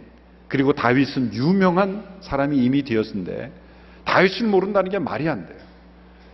그리고 0.48 0.74
다윗은 0.74 1.34
유명한 1.34 2.04
사람이 2.22 2.58
이미 2.58 2.84
되었는데 2.84 3.52
다윗을 4.06 4.48
모른다는 4.48 4.90
게 4.90 5.00
말이 5.00 5.28
안 5.28 5.46
돼요. 5.46 5.58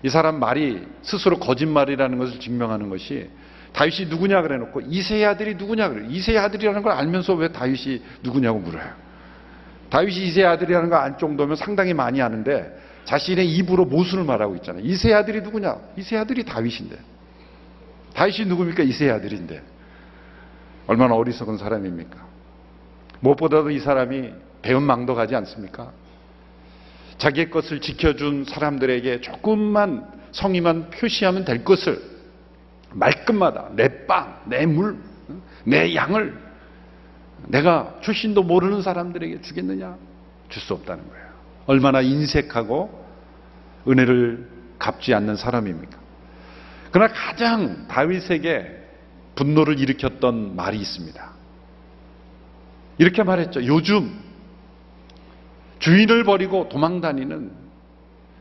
이 0.04 0.10
사람 0.10 0.40
말이 0.40 0.86
스스로 1.02 1.40
거짓말이라는 1.40 2.18
것을 2.18 2.40
증명하는 2.40 2.90
것이 2.90 3.30
다윗이 3.74 4.08
누구냐 4.10 4.42
그래 4.44 4.58
놓고 4.58 4.82
이세의 4.82 5.26
아들이 5.26 5.56
누구냐 5.56 5.90
그래. 5.90 6.06
이세의 6.08 6.38
아들이라는 6.38 6.84
걸 6.84 6.92
알면서 6.92 7.34
왜 7.34 7.48
다윗이 7.52 8.02
누구냐고 8.22 8.60
물어요. 8.60 9.04
다윗이 9.90 10.28
이세 10.28 10.44
아들이라는 10.44 10.90
거알 10.90 11.18
정도면 11.18 11.56
상당히 11.56 11.94
많이 11.94 12.22
아는데 12.22 12.76
자신의 13.06 13.50
입으로 13.56 13.86
모순을 13.86 14.24
말하고 14.24 14.56
있잖아요. 14.58 14.84
이세 14.84 15.14
아들이 15.14 15.42
누구냐? 15.42 15.78
이세 15.98 16.18
아들이 16.18 16.44
다윗인데. 16.44 16.98
다윗이 18.14 18.48
누굽니까? 18.48 18.84
이세 18.84 19.10
아들인데. 19.10 19.62
얼마나 20.88 21.16
어리석은 21.16 21.58
사람입니까? 21.58 22.18
무엇보다도 23.20 23.72
이 23.72 23.80
사람이 23.80 24.34
배은망덕하지 24.62 25.36
않습니까? 25.36 25.92
자기의 27.18 27.50
것을 27.50 27.80
지켜준 27.80 28.46
사람들에게 28.46 29.22
조금만 29.22 30.08
성의만 30.32 30.90
표시하면 30.90 31.46
될 31.46 31.64
것을 31.64 32.02
말끝마다 32.92 33.70
내 33.76 34.06
빵, 34.06 34.42
내 34.46 34.66
물, 34.66 34.98
내 35.64 35.96
양을 35.96 36.38
내가 37.48 38.00
출신도 38.02 38.44
모르는 38.44 38.82
사람들에게 38.82 39.42
주겠느냐? 39.42 39.98
줄 40.50 40.62
수 40.62 40.74
없다는 40.74 41.08
거예요. 41.10 41.23
얼마나 41.66 42.02
인색하고 42.02 43.04
은혜를 43.88 44.48
갚지 44.80 45.14
않는 45.14 45.36
사람입니까? 45.36 45.98
그러나 46.92 47.14
가장 47.14 47.88
다윗에게 47.88 48.84
분노를 49.36 49.80
일으켰던 49.80 50.56
말이 50.56 50.78
있습니다. 50.78 51.34
이렇게 52.98 53.24
말했죠. 53.24 53.66
요즘 53.66 54.14
주인을 55.80 56.24
버리고 56.24 56.70
도망다니는 56.70 57.52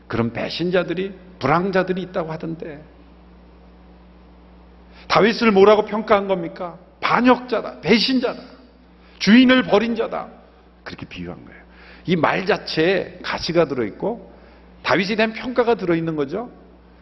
그런 0.07 0.31
배신자들이 0.31 1.13
불황자들이 1.39 2.01
있다고 2.03 2.31
하던데 2.31 2.83
다윗을 5.07 5.51
뭐라고 5.51 5.85
평가한 5.85 6.27
겁니까? 6.27 6.77
반역자다, 7.01 7.81
배신자다, 7.81 8.41
주인을 9.19 9.63
버린 9.63 9.95
자다 9.95 10.29
그렇게 10.83 11.05
비유한 11.05 11.43
거예요. 11.45 11.62
이 12.05 12.15
말 12.15 12.45
자체에 12.45 13.19
가시가 13.23 13.65
들어있고 13.65 14.31
다윗에 14.83 15.15
대한 15.15 15.33
평가가 15.33 15.75
들어있는 15.75 16.15
거죠. 16.15 16.51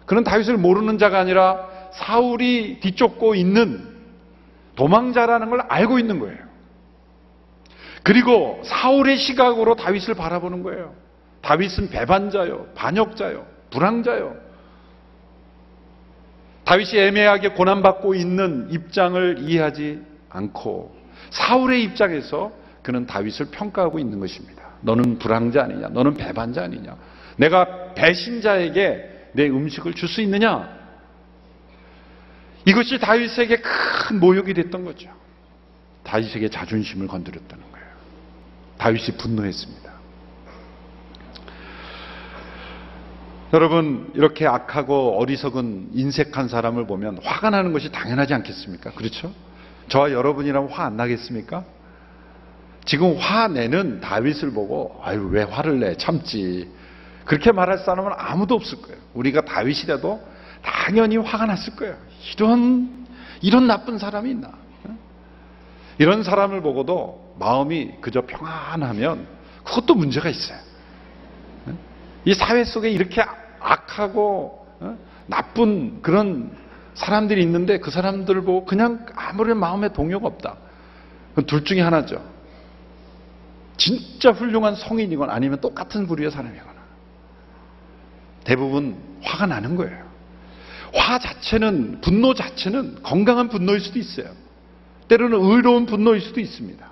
그는 0.06 0.24
다윗을 0.24 0.58
모르는 0.58 0.98
자가 0.98 1.20
아니라 1.20 1.68
사울이 1.94 2.80
뒤쫓고 2.80 3.36
있는 3.36 3.90
도망자라는 4.76 5.50
걸 5.50 5.62
알고 5.62 6.00
있는 6.00 6.20
거예요. 6.20 6.38
그리고 8.04 8.62
사울의 8.64 9.18
시각으로 9.18 9.76
다윗을 9.76 10.14
바라보는 10.16 10.64
거예요. 10.64 10.96
다윗은 11.42 11.90
배반자요, 11.90 12.68
반역자요, 12.76 13.46
불황자요. 13.72 14.36
다윗이 16.64 17.00
애매하게 17.00 17.50
고난받고 17.50 18.16
있는 18.16 18.68
입장을 18.72 19.40
이해하지 19.40 20.02
않고 20.30 20.96
사울의 21.32 21.84
입장에서 21.84 22.52
그는 22.82 23.06
다윗을 23.06 23.48
평가하고 23.52 24.00
있는 24.00 24.20
것입니다. 24.20 24.61
너는 24.82 25.20
불황자 25.20 25.64
아니냐? 25.64 25.90
너는 25.90 26.16
배반자 26.16 26.64
아니냐? 26.64 26.96
내가 27.38 27.94
배신자에게 27.94 29.30
내 29.34 29.48
음식을 29.48 29.94
줄 29.94 30.10
수 30.10 30.22
있느냐? 30.22 30.70
이것이 32.66 33.00
다윗에게 33.00 33.58
큰 33.62 34.20
모욕이 34.20 34.54
됐던 34.54 34.86
거죠. 34.86 35.10
다윗에게 36.04 36.50
자존심을 36.50 37.08
건드렸다는 37.08 37.64
거예요. 37.72 37.88
다윗이 38.78 39.18
분노했습니다. 39.18 39.92
여러분, 43.54 44.12
이렇게 44.16 44.48
악하고 44.48 45.20
어리석은 45.20 45.90
인색한 45.94 46.48
사람을 46.48 46.88
보면 46.88 47.20
화가 47.22 47.50
나는 47.50 47.74
것이 47.74 47.92
당연하지 47.92 48.34
않겠습니까? 48.34 48.92
그렇죠? 48.92 49.34
저와 49.90 50.12
여러분이라면 50.12 50.70
화 50.70 50.86
안 50.86 50.96
나겠습니까? 50.96 51.66
지금 52.86 53.18
화내는 53.18 54.02
다윗을 54.02 54.52
보고, 54.52 55.00
아유, 55.04 55.30
왜 55.32 55.44
화를 55.44 55.80
내? 55.80 55.96
참지. 55.98 56.70
그렇게 57.26 57.52
말할 57.52 57.80
사람은 57.80 58.12
아무도 58.18 58.56
없을 58.56 58.82
거예요. 58.82 59.00
우리가 59.14 59.42
다윗이라도 59.42 60.22
당연히 60.64 61.18
화가 61.18 61.46
났을 61.46 61.76
거예요. 61.76 61.96
이런, 62.36 63.06
이런 63.42 63.68
나쁜 63.68 63.98
사람이 63.98 64.32
있나? 64.32 64.52
이런 65.98 66.24
사람을 66.24 66.62
보고도 66.62 67.36
마음이 67.40 67.92
그저 68.02 68.22
평안하면 68.22 69.28
그것도 69.64 69.94
문제가 69.94 70.30
있어요. 70.30 70.58
이 72.26 72.34
사회 72.34 72.64
속에 72.64 72.90
이렇게 72.90 73.24
악하고 73.60 74.66
어? 74.80 74.98
나쁜 75.28 76.02
그런 76.02 76.52
사람들이 76.96 77.42
있는데 77.44 77.80
그 77.80 77.92
사람들을 77.92 78.42
보고 78.42 78.66
그냥 78.66 79.06
아무런 79.16 79.60
마음에 79.60 79.94
동요가 79.94 80.28
없다. 80.28 80.56
둘 81.48 81.64
중에 81.64 81.82
하나죠. 81.82 82.22
진짜 83.82 84.32
훌륭한 84.32 84.76
성인이거나 84.76 85.34
아니면 85.34 85.60
똑같은 85.60 86.06
부류의 86.06 86.30
사람이거나. 86.30 86.82
대부분 88.44 88.96
화가 89.24 89.48
나는 89.48 89.76
거예요. 89.76 90.06
화 90.94 91.18
자체는, 91.18 92.02
분노 92.02 92.36
자체는 92.36 93.02
건강한 93.02 93.50
분노일 93.50 93.80
수도 93.80 93.98
있어요. 93.98 94.28
때로는 95.08 95.40
의로운 95.42 95.88
분노일 95.88 96.22
수도 96.22 96.40
있습니다. 96.40 96.92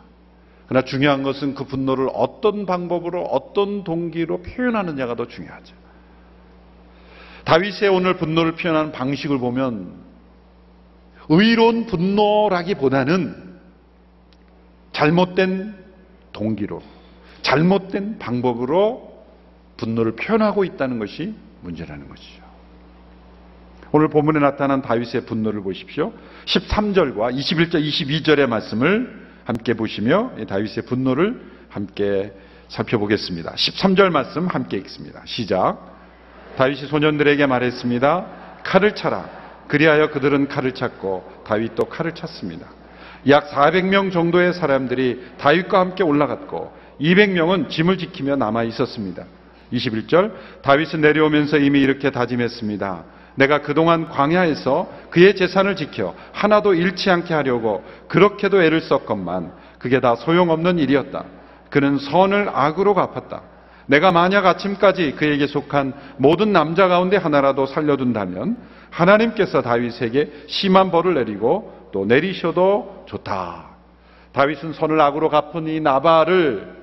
그러나 0.68 0.84
중요한 0.84 1.22
것은 1.22 1.54
그 1.54 1.66
분노를 1.66 2.10
어떤 2.12 2.66
방법으로, 2.66 3.24
어떤 3.24 3.84
동기로 3.84 4.42
표현하느냐가 4.42 5.16
더 5.16 5.28
중요하죠. 5.28 5.76
다윗의 7.46 7.90
오늘 7.90 8.18
분노를 8.18 8.54
표현하는 8.56 8.92
방식을 8.94 9.38
보면 9.38 9.94
의로운 11.30 11.86
분노라기보다는 11.86 13.60
잘못된 14.92 15.89
동기로, 16.40 16.82
잘못된 17.42 18.18
방법으로 18.18 19.26
분노를 19.78 20.14
표현하고 20.14 20.64
있다는 20.64 20.98
것이 21.00 21.36
문제라는 21.62 22.08
것이죠. 22.08 22.44
오늘 23.92 24.08
본문에 24.08 24.40
나타난 24.40 24.82
다윗의 24.82 25.26
분노를 25.26 25.62
보십시오. 25.62 26.14
13절과 26.46 27.36
21절, 27.36 27.84
22절의 27.84 28.48
말씀을 28.48 29.28
함께 29.44 29.74
보시며 29.74 30.32
다윗의 30.48 30.86
분노를 30.86 31.42
함께 31.70 32.34
살펴보겠습니다. 32.70 33.54
13절 33.54 34.10
말씀 34.12 34.48
함께 34.48 34.78
읽습니다. 34.78 35.22
시작. 35.26 35.78
다윗이 36.56 36.88
소년들에게 36.88 37.46
말했습니다. 37.48 38.62
칼을 38.64 38.96
차라. 38.96 39.28
그리하여 39.68 40.12
그들은 40.12 40.48
칼을 40.48 40.74
찾고 40.74 41.44
다윗도 41.46 41.86
칼을 41.86 42.14
찾습니다. 42.14 42.79
약 43.28 43.50
400명 43.50 44.12
정도의 44.12 44.54
사람들이 44.54 45.22
다윗과 45.38 45.80
함께 45.80 46.04
올라갔고 46.04 46.72
200명은 47.02 47.70
짐을 47.70 47.98
지키며 47.98 48.36
남아 48.36 48.64
있었습니다. 48.64 49.26
21절 49.74 50.32
다윗은 50.62 51.02
내려오면서 51.02 51.58
이미 51.58 51.82
이렇게 51.82 52.10
다짐했습니다. 52.12 53.04
내가 53.36 53.62
그동안 53.62 54.10
광야에서 54.10 54.90
그의 55.12 55.36
재산을 55.36 55.76
지켜 55.76 56.14
하나도 56.34 56.74
잃지 56.74 57.10
않게 57.10 57.34
하려고 57.34 57.84
그렇게도 58.08 58.62
애를 58.62 58.82
썼건만 58.82 59.54
그게 59.78 60.00
다 60.00 60.16
소용없는 60.16 60.80
일이었다. 60.80 61.24
그는 61.70 61.98
선을 62.00 62.50
악으로 62.54 62.94
갚았다. 62.94 63.42
내가 63.86 64.12
만약 64.12 64.46
아침까지 64.46 65.14
그에게 65.14 65.48
속한 65.48 65.94
모든 66.18 66.52
남자 66.52 66.88
가운데 66.88 67.18
하나라도 67.18 67.66
살려둔다면 67.66 68.58
하나님께서 68.92 69.62
다윗에게 69.62 70.46
심한 70.48 70.92
벌을 70.92 71.16
내리고 71.16 71.79
또 71.92 72.06
내리셔도 72.06 73.04
좋다. 73.08 73.70
다윗은 74.32 74.74
선을 74.74 75.00
악으로 75.02 75.30
갚은 75.30 75.68
이 75.68 75.80
나발을 75.80 76.76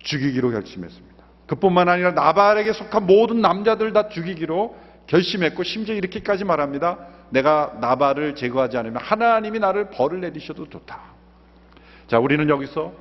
죽이기로 0.00 0.50
결심했습니다. 0.50 1.12
그뿐만 1.46 1.88
아니라 1.88 2.12
나발에게 2.12 2.72
속한 2.72 3.06
모든 3.06 3.40
남자들 3.40 3.92
다 3.92 4.08
죽이기로 4.08 4.76
결심했고 5.06 5.62
심지어 5.62 5.94
이렇게까지 5.94 6.44
말합니다. 6.44 6.98
내가 7.30 7.76
나발을 7.80 8.34
제거하지 8.34 8.76
않으면 8.76 9.02
하나님이 9.02 9.58
나를 9.58 9.90
벌을 9.90 10.20
내리셔도 10.20 10.68
좋다. 10.68 11.00
자, 12.08 12.18
우리는 12.18 12.48
여기서 12.48 12.92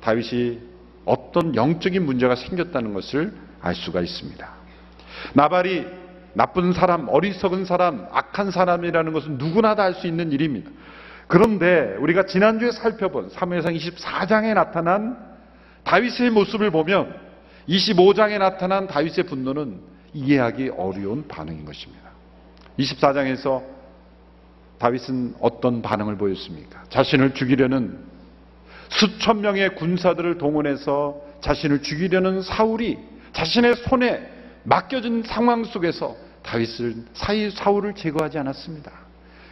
다윗이 0.00 0.60
어떤 1.04 1.54
영적인 1.54 2.04
문제가 2.04 2.36
생겼다는 2.36 2.94
것을 2.94 3.34
알 3.60 3.74
수가 3.74 4.00
있습니다. 4.00 4.48
나발이 5.34 6.01
나쁜 6.34 6.72
사람, 6.72 7.08
어리석은 7.08 7.64
사람, 7.64 8.06
악한 8.10 8.50
사람이라는 8.50 9.12
것은 9.12 9.38
누구나 9.38 9.74
다알수 9.74 10.06
있는 10.06 10.32
일입니다. 10.32 10.70
그런데 11.26 11.96
우리가 11.98 12.26
지난주에 12.26 12.72
살펴본 12.72 13.30
사무엘상 13.30 13.74
24장에 13.74 14.54
나타난 14.54 15.16
다윗의 15.84 16.30
모습을 16.30 16.70
보면 16.70 17.14
25장에 17.68 18.38
나타난 18.38 18.86
다윗의 18.86 19.24
분노는 19.24 19.80
이해하기 20.14 20.70
어려운 20.76 21.26
반응인 21.28 21.64
것입니다. 21.64 22.10
24장에서 22.78 23.62
다윗은 24.78 25.36
어떤 25.40 25.80
반응을 25.80 26.16
보였습니까? 26.16 26.84
자신을 26.88 27.34
죽이려는 27.34 27.98
수천 28.88 29.40
명의 29.40 29.74
군사들을 29.74 30.38
동원해서 30.38 31.20
자신을 31.40 31.82
죽이려는 31.82 32.42
사울이 32.42 32.98
자신의 33.32 33.76
손에 33.76 34.31
맡겨진 34.64 35.22
상황 35.24 35.64
속에서 35.64 36.16
다윗을 36.42 37.06
사이 37.14 37.50
사울을 37.50 37.94
제거하지 37.94 38.38
않았습니다. 38.38 38.92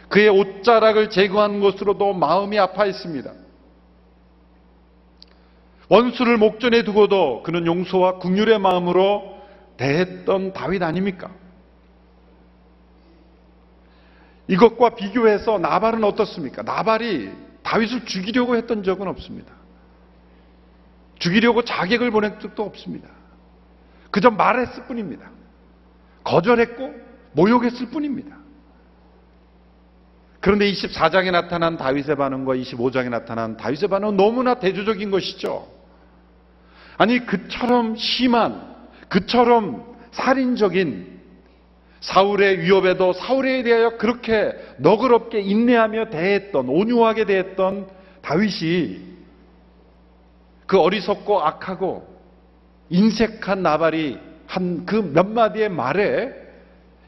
그의 0.09 0.29
옷자락을 0.29 1.09
제거한 1.09 1.59
것으로도 1.61 2.13
마음이 2.13 2.59
아파했습니다. 2.59 3.31
원수를 5.89 6.37
목전에 6.37 6.83
두고도 6.83 7.43
그는 7.43 7.65
용서와 7.65 8.17
국률의 8.19 8.59
마음으로 8.59 9.37
대했던 9.77 10.53
다윗 10.53 10.83
아닙니까? 10.83 11.31
이것과 14.47 14.95
비교해서 14.95 15.57
나발은 15.59 16.03
어떻습니까? 16.03 16.61
나발이 16.61 17.31
다윗을 17.63 18.05
죽이려고 18.05 18.55
했던 18.55 18.83
적은 18.83 19.07
없습니다. 19.07 19.53
죽이려고 21.19 21.63
자객을 21.63 22.11
보낸 22.11 22.39
적도 22.39 22.63
없습니다. 22.63 23.07
그저 24.11 24.29
말했을 24.29 24.83
뿐입니다. 24.83 25.29
거절했고 26.23 26.93
모욕했을 27.33 27.87
뿐입니다. 27.87 28.37
그런데 30.41 30.71
24장에 30.71 31.31
나타난 31.31 31.77
다윗의 31.77 32.15
반응과 32.15 32.55
25장에 32.55 33.09
나타난 33.09 33.57
다윗의 33.57 33.89
반응은 33.89 34.17
너무나 34.17 34.55
대조적인 34.55 35.11
것이죠. 35.11 35.67
아니 36.97 37.25
그처럼 37.25 37.95
심한 37.95 38.75
그처럼 39.07 39.95
살인적인 40.11 41.21
사울의 42.01 42.61
위협에도 42.61 43.13
사울에 43.13 43.61
대하여 43.61 43.97
그렇게 43.97 44.53
너그럽게 44.77 45.39
인내하며 45.39 46.09
대했던 46.09 46.67
온유하게 46.67 47.25
대했던 47.25 47.87
다윗이 48.23 48.99
그 50.65 50.79
어리석고 50.79 51.41
악하고 51.41 52.10
인색한 52.91 53.63
나발이 53.63 54.19
한 54.47 54.85
그 54.85 55.01
몇 55.01 55.27
마디의 55.27 55.69
말에 55.69 56.33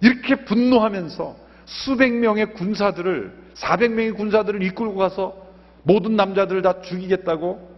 이렇게 0.02 0.46
분노하면서 0.46 1.36
수백 1.66 2.14
명의 2.14 2.54
군사들을 2.54 3.34
400명의 3.56 4.16
군사들을 4.16 4.64
이끌고 4.64 4.96
가서 4.96 5.36
모든 5.84 6.16
남자들을 6.16 6.62
다 6.62 6.82
죽이겠다고 6.82 7.70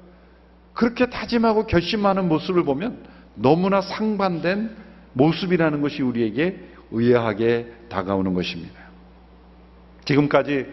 그렇게 0.74 1.08
다짐하고 1.08 1.66
결심하는 1.66 2.28
모습을 2.28 2.64
보면 2.64 3.04
너무나 3.34 3.82
상반된 3.82 4.76
모습이라는 5.14 5.82
것이 5.82 6.02
우리에게 6.04 6.60
의아하게 6.92 7.72
다가오는 7.90 8.34
것입니다. 8.34 8.76
지금까지 10.06 10.68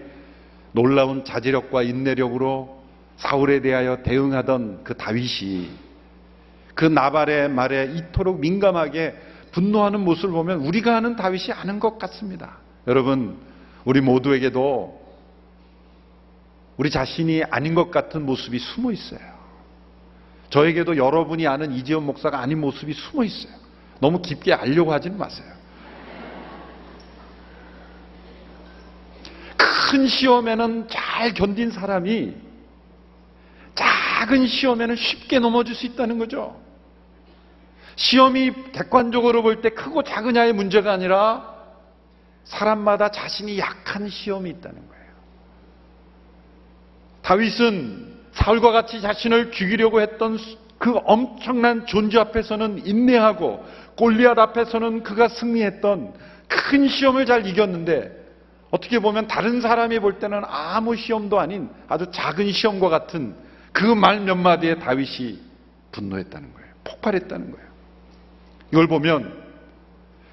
놀라운 0.72 1.24
자제력과 1.24 1.82
인내력으로 1.82 2.82
사울에 3.16 3.60
대하여 3.60 4.02
대응하던 4.02 4.80
그 4.84 4.94
다윗이 4.94 5.70
그 6.74 6.85
나발의 6.85 7.50
말에 7.50 7.92
이토록 7.94 8.40
민감하게 8.40 9.14
분노하는 9.52 10.00
모습을 10.00 10.30
보면 10.32 10.61
우리가 10.61 10.96
아는 10.96 11.16
다윗이 11.16 11.52
아는 11.52 11.78
것 11.78 11.98
같습니다. 11.98 12.58
여러분, 12.87 13.37
우리 13.85 14.00
모두에게도 14.00 15.00
우리 16.76 16.90
자신이 16.90 17.44
아닌 17.50 17.74
것 17.74 17.90
같은 17.90 18.24
모습이 18.24 18.58
숨어 18.58 18.92
있어요. 18.92 19.20
저에게도 20.50 20.96
여러분이 20.96 21.46
아는 21.46 21.72
이재원 21.72 22.04
목사가 22.04 22.40
아닌 22.40 22.61
모습이 22.61 22.92
숨어 22.92 23.24
있어요. 23.24 23.52
너무 24.00 24.20
깊게 24.20 24.52
알려고 24.52 24.92
하지는 24.92 25.16
마세요. 25.18 25.46
큰 29.56 30.06
시험에는 30.06 30.88
잘 30.88 31.35
견딘 31.35 31.70
사람이 31.70 32.35
작은 33.74 34.46
시험에는 34.46 34.96
쉽게 34.96 35.38
넘어질 35.38 35.74
수 35.74 35.87
있다는 35.87 36.18
거죠. 36.18 36.62
시험이 37.96 38.52
객관적으로 38.72 39.42
볼 39.42 39.61
때 39.62 39.70
크고 39.70 40.02
작으냐의 40.02 40.52
문제가 40.52 40.92
아니라 40.92 41.52
사람마다 42.44 43.11
자신이 43.11 43.59
약한 43.59 44.09
시험이 44.09 44.50
있다는 44.50 44.76
거예요. 44.88 45.02
다윗은 47.22 48.12
사울과 48.33 48.72
같이 48.72 49.00
자신을 49.00 49.52
죽이려고 49.52 50.00
했던 50.00 50.38
그 50.78 50.98
엄청난 51.05 51.87
존재 51.87 52.18
앞에서는 52.18 52.87
인내하고 52.87 53.64
골리앗 53.96 54.38
앞에서는 54.38 55.02
그가 55.05 55.28
승리했던 55.28 56.14
큰 56.48 56.88
시험을 56.88 57.26
잘 57.26 57.46
이겼는데 57.46 58.20
어떻게 58.70 58.98
보면 58.98 59.28
다른 59.28 59.61
사람이 59.61 59.98
볼 60.00 60.18
때는 60.18 60.42
아무 60.46 60.96
시험도 60.96 61.38
아닌 61.38 61.68
아주 61.88 62.07
작은 62.11 62.50
시험과 62.52 62.88
같은 62.88 63.37
그 63.72 63.94
말 63.94 64.20
몇 64.20 64.35
마디에 64.37 64.76
다윗이 64.76 65.38
분노했다는 65.92 66.55
거예요. 66.55 66.68
폭발했다는 66.85 67.52
거예요. 67.52 67.71
이걸 68.72 68.87
보면 68.88 69.40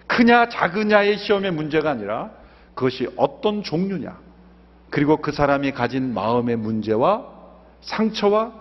크냐 0.07 0.49
작으냐의 0.49 1.17
시험의 1.17 1.51
문제가 1.51 1.91
아니라 1.91 2.31
그것이 2.73 3.07
어떤 3.15 3.63
종류냐 3.63 4.17
그리고 4.89 5.17
그 5.17 5.31
사람이 5.31 5.71
가진 5.71 6.13
마음의 6.13 6.55
문제와 6.55 7.27
상처와 7.81 8.53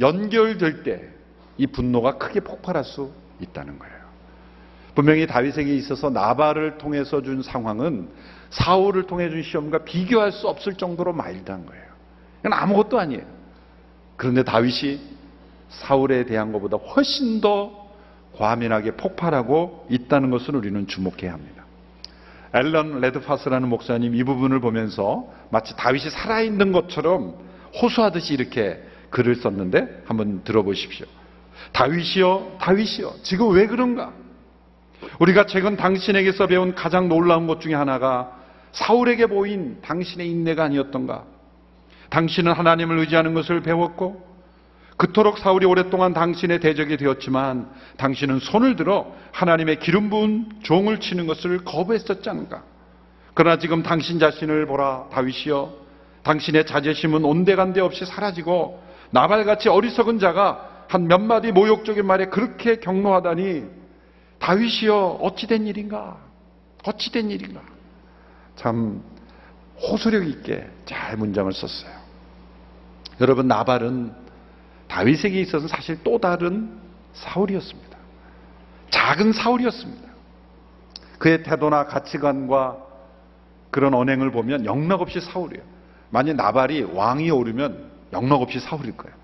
연결될 0.00 0.82
때 0.82 1.14
이 1.56 1.66
분노가 1.66 2.18
크게 2.18 2.40
폭발할 2.40 2.84
수 2.84 3.10
있다는 3.40 3.78
거예요. 3.78 3.94
분명히 4.94 5.26
다윗에게 5.26 5.74
있어서 5.76 6.10
나발을 6.10 6.78
통해서 6.78 7.20
준 7.22 7.42
상황은 7.42 8.08
사울을 8.50 9.06
통해 9.06 9.28
준 9.28 9.42
시험과 9.42 9.78
비교할 9.84 10.30
수 10.32 10.48
없을 10.48 10.74
정도로 10.74 11.12
마일드한 11.12 11.66
거예요. 11.66 11.84
이건 12.40 12.52
아무것도 12.52 12.98
아니에요. 12.98 13.24
그런데 14.16 14.44
다윗이 14.44 15.00
사울에 15.68 16.24
대한 16.24 16.52
것보다 16.52 16.76
훨씬 16.76 17.40
더 17.40 17.83
과민하게 18.36 18.92
폭발하고 18.92 19.86
있다는 19.90 20.30
것을 20.30 20.56
우리는 20.56 20.86
주목해야 20.86 21.32
합니다. 21.32 21.64
앨런 22.54 23.00
레드파스라는 23.00 23.68
목사님 23.68 24.14
이 24.14 24.22
부분을 24.22 24.60
보면서 24.60 25.26
마치 25.50 25.76
다윗이 25.76 26.10
살아있는 26.10 26.72
것처럼 26.72 27.34
호소하듯이 27.80 28.34
이렇게 28.34 28.80
글을 29.10 29.36
썼는데 29.36 30.02
한번 30.06 30.42
들어보십시오. 30.44 31.06
다윗이여, 31.72 32.58
다윗이여, 32.60 33.14
지금 33.22 33.52
왜 33.52 33.66
그런가? 33.66 34.12
우리가 35.18 35.46
최근 35.46 35.76
당신에게서 35.76 36.46
배운 36.46 36.74
가장 36.74 37.08
놀라운 37.08 37.46
것 37.46 37.60
중에 37.60 37.74
하나가 37.74 38.32
사울에게 38.72 39.26
보인 39.26 39.78
당신의 39.82 40.28
인내가 40.30 40.64
아니었던가? 40.64 41.24
당신은 42.10 42.52
하나님을 42.52 42.98
의지하는 42.98 43.34
것을 43.34 43.60
배웠고, 43.62 44.33
그토록 44.96 45.38
사울이 45.38 45.66
오랫동안 45.66 46.12
당신의 46.12 46.60
대적이 46.60 46.96
되었지만, 46.96 47.68
당신은 47.96 48.38
손을 48.38 48.76
들어 48.76 49.12
하나님의 49.32 49.80
기름 49.80 50.10
부은 50.10 50.60
종을 50.62 51.00
치는 51.00 51.26
것을 51.26 51.64
거부했었지 51.64 52.28
않은가? 52.28 52.62
그러나 53.34 53.58
지금 53.58 53.82
당신 53.82 54.18
자신을 54.18 54.66
보라, 54.66 55.08
다윗이여. 55.12 55.84
당신의 56.22 56.66
자제심은 56.66 57.24
온데간데 57.24 57.80
없이 57.80 58.04
사라지고, 58.04 58.82
나발같이 59.10 59.68
어리석은 59.68 60.18
자가 60.20 60.74
한 60.88 61.08
몇 61.08 61.20
마디 61.20 61.50
모욕적인 61.52 62.06
말에 62.06 62.26
그렇게 62.26 62.76
경로하다니 62.76 63.64
다윗이여 64.38 65.18
어찌 65.22 65.46
된 65.46 65.66
일인가? 65.66 66.18
어찌 66.84 67.10
된 67.10 67.30
일인가? 67.30 67.60
참 68.56 69.02
호소력 69.80 70.26
있게 70.28 70.68
잘 70.84 71.16
문장을 71.16 71.52
썼어요. 71.52 71.90
여러분 73.20 73.48
나발은 73.48 74.12
다윗에게 74.94 75.40
있어서는 75.40 75.66
사실 75.66 75.98
또 76.04 76.18
다른 76.18 76.70
사울이었습니다. 77.14 77.98
작은 78.90 79.32
사울이었습니다. 79.32 80.08
그의 81.18 81.42
태도나 81.42 81.86
가치관과 81.86 82.76
그런 83.72 83.92
언행을 83.94 84.30
보면 84.30 84.64
영락없이 84.64 85.20
사울이에요. 85.20 85.64
만약 86.10 86.36
나발이 86.36 86.82
왕이 86.92 87.28
오르면 87.28 87.90
영락없이 88.12 88.60
사울일 88.60 88.96
거예요. 88.96 89.16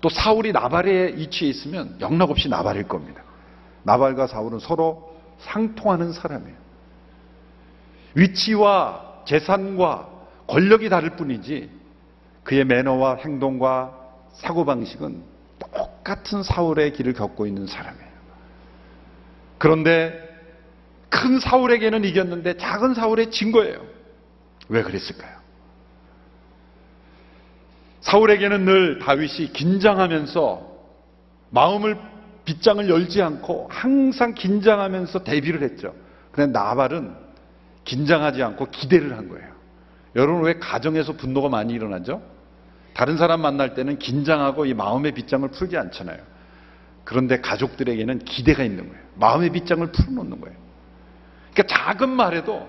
또 0.00 0.08
사울이 0.08 0.52
나발의 0.52 1.16
위치에 1.16 1.48
있으면 1.48 1.96
영락없이 2.00 2.48
나발일 2.48 2.86
겁니다. 2.86 3.22
나발과 3.82 4.28
사울은 4.28 4.60
서로 4.60 5.12
상통하는 5.40 6.12
사람이에요. 6.12 6.56
위치와 8.14 9.24
재산과 9.24 10.08
권력이 10.46 10.88
다를 10.88 11.10
뿐이지 11.16 11.68
그의 12.44 12.64
매너와 12.64 13.16
행동과 13.16 14.05
사고방식은 14.36 15.22
똑같은 15.58 16.42
사울의 16.42 16.92
길을 16.92 17.14
겪고 17.14 17.46
있는 17.46 17.66
사람이에요. 17.66 18.06
그런데 19.58 20.22
큰 21.08 21.40
사울에게는 21.40 22.04
이겼는데 22.04 22.56
작은 22.56 22.94
사울에 22.94 23.30
진 23.30 23.52
거예요. 23.52 23.84
왜 24.68 24.82
그랬을까요? 24.82 25.36
사울에게는 28.00 28.64
늘 28.64 28.98
다윗이 29.00 29.52
긴장하면서 29.52 30.76
마음을 31.50 31.98
빗장을 32.44 32.88
열지 32.88 33.22
않고 33.22 33.68
항상 33.70 34.34
긴장하면서 34.34 35.24
대비를 35.24 35.62
했죠. 35.62 35.94
그런데 36.30 36.58
나발은 36.58 37.14
긴장하지 37.84 38.42
않고 38.42 38.66
기대를 38.70 39.16
한 39.16 39.28
거예요. 39.28 39.48
여러분 40.14 40.44
왜 40.44 40.58
가정에서 40.58 41.14
분노가 41.14 41.48
많이 41.48 41.72
일어나죠? 41.72 42.22
다른 42.96 43.18
사람 43.18 43.42
만날 43.42 43.74
때는 43.74 43.98
긴장하고 43.98 44.64
이 44.64 44.72
마음의 44.72 45.12
빗장을 45.12 45.46
풀지 45.50 45.76
않잖아요. 45.76 46.16
그런데 47.04 47.42
가족들에게는 47.42 48.20
기대가 48.20 48.64
있는 48.64 48.88
거예요. 48.88 49.04
마음의 49.16 49.50
빗장을 49.50 49.86
풀어놓는 49.92 50.40
거예요. 50.40 50.56
그러니까 51.52 51.76
작은 51.76 52.08
말에도 52.08 52.66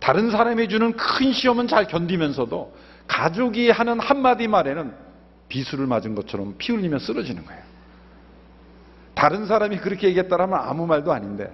다른 0.00 0.32
사람이 0.32 0.68
주는 0.68 0.96
큰 0.96 1.32
시험은 1.32 1.68
잘 1.68 1.86
견디면서도 1.86 2.76
가족이 3.06 3.70
하는 3.70 4.00
한마디 4.00 4.48
말에는 4.48 4.92
비수를 5.48 5.86
맞은 5.86 6.16
것처럼 6.16 6.56
피 6.58 6.72
흘리며 6.72 6.98
쓰러지는 6.98 7.46
거예요. 7.46 7.62
다른 9.14 9.46
사람이 9.46 9.76
그렇게 9.76 10.08
얘기했다라면 10.08 10.58
아무 10.58 10.88
말도 10.88 11.12
아닌데 11.12 11.52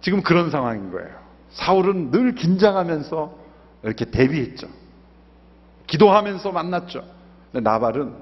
지금 0.00 0.22
그런 0.22 0.52
상황인 0.52 0.92
거예요. 0.92 1.10
사울은 1.50 2.12
늘 2.12 2.36
긴장하면서 2.36 3.36
이렇게 3.82 4.04
대비했죠. 4.04 4.81
기도하면서 5.92 6.52
만났죠. 6.52 7.04
근데 7.52 7.68
나발은 7.68 8.14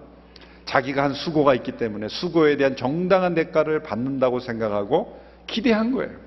자기가 0.64 1.04
한 1.04 1.14
수고가 1.14 1.54
있기 1.54 1.76
때문에 1.76 2.08
수고에 2.08 2.56
대한 2.56 2.74
정당한 2.74 3.34
대가를 3.34 3.84
받는다고 3.84 4.40
생각하고 4.40 5.20
기대한 5.46 5.92
거예요. 5.92 6.18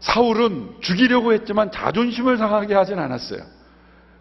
사울은 0.00 0.74
죽이려고 0.80 1.32
했지만 1.32 1.70
자존심을 1.70 2.38
상하게 2.38 2.74
하진 2.74 2.98
않았어요. 2.98 3.42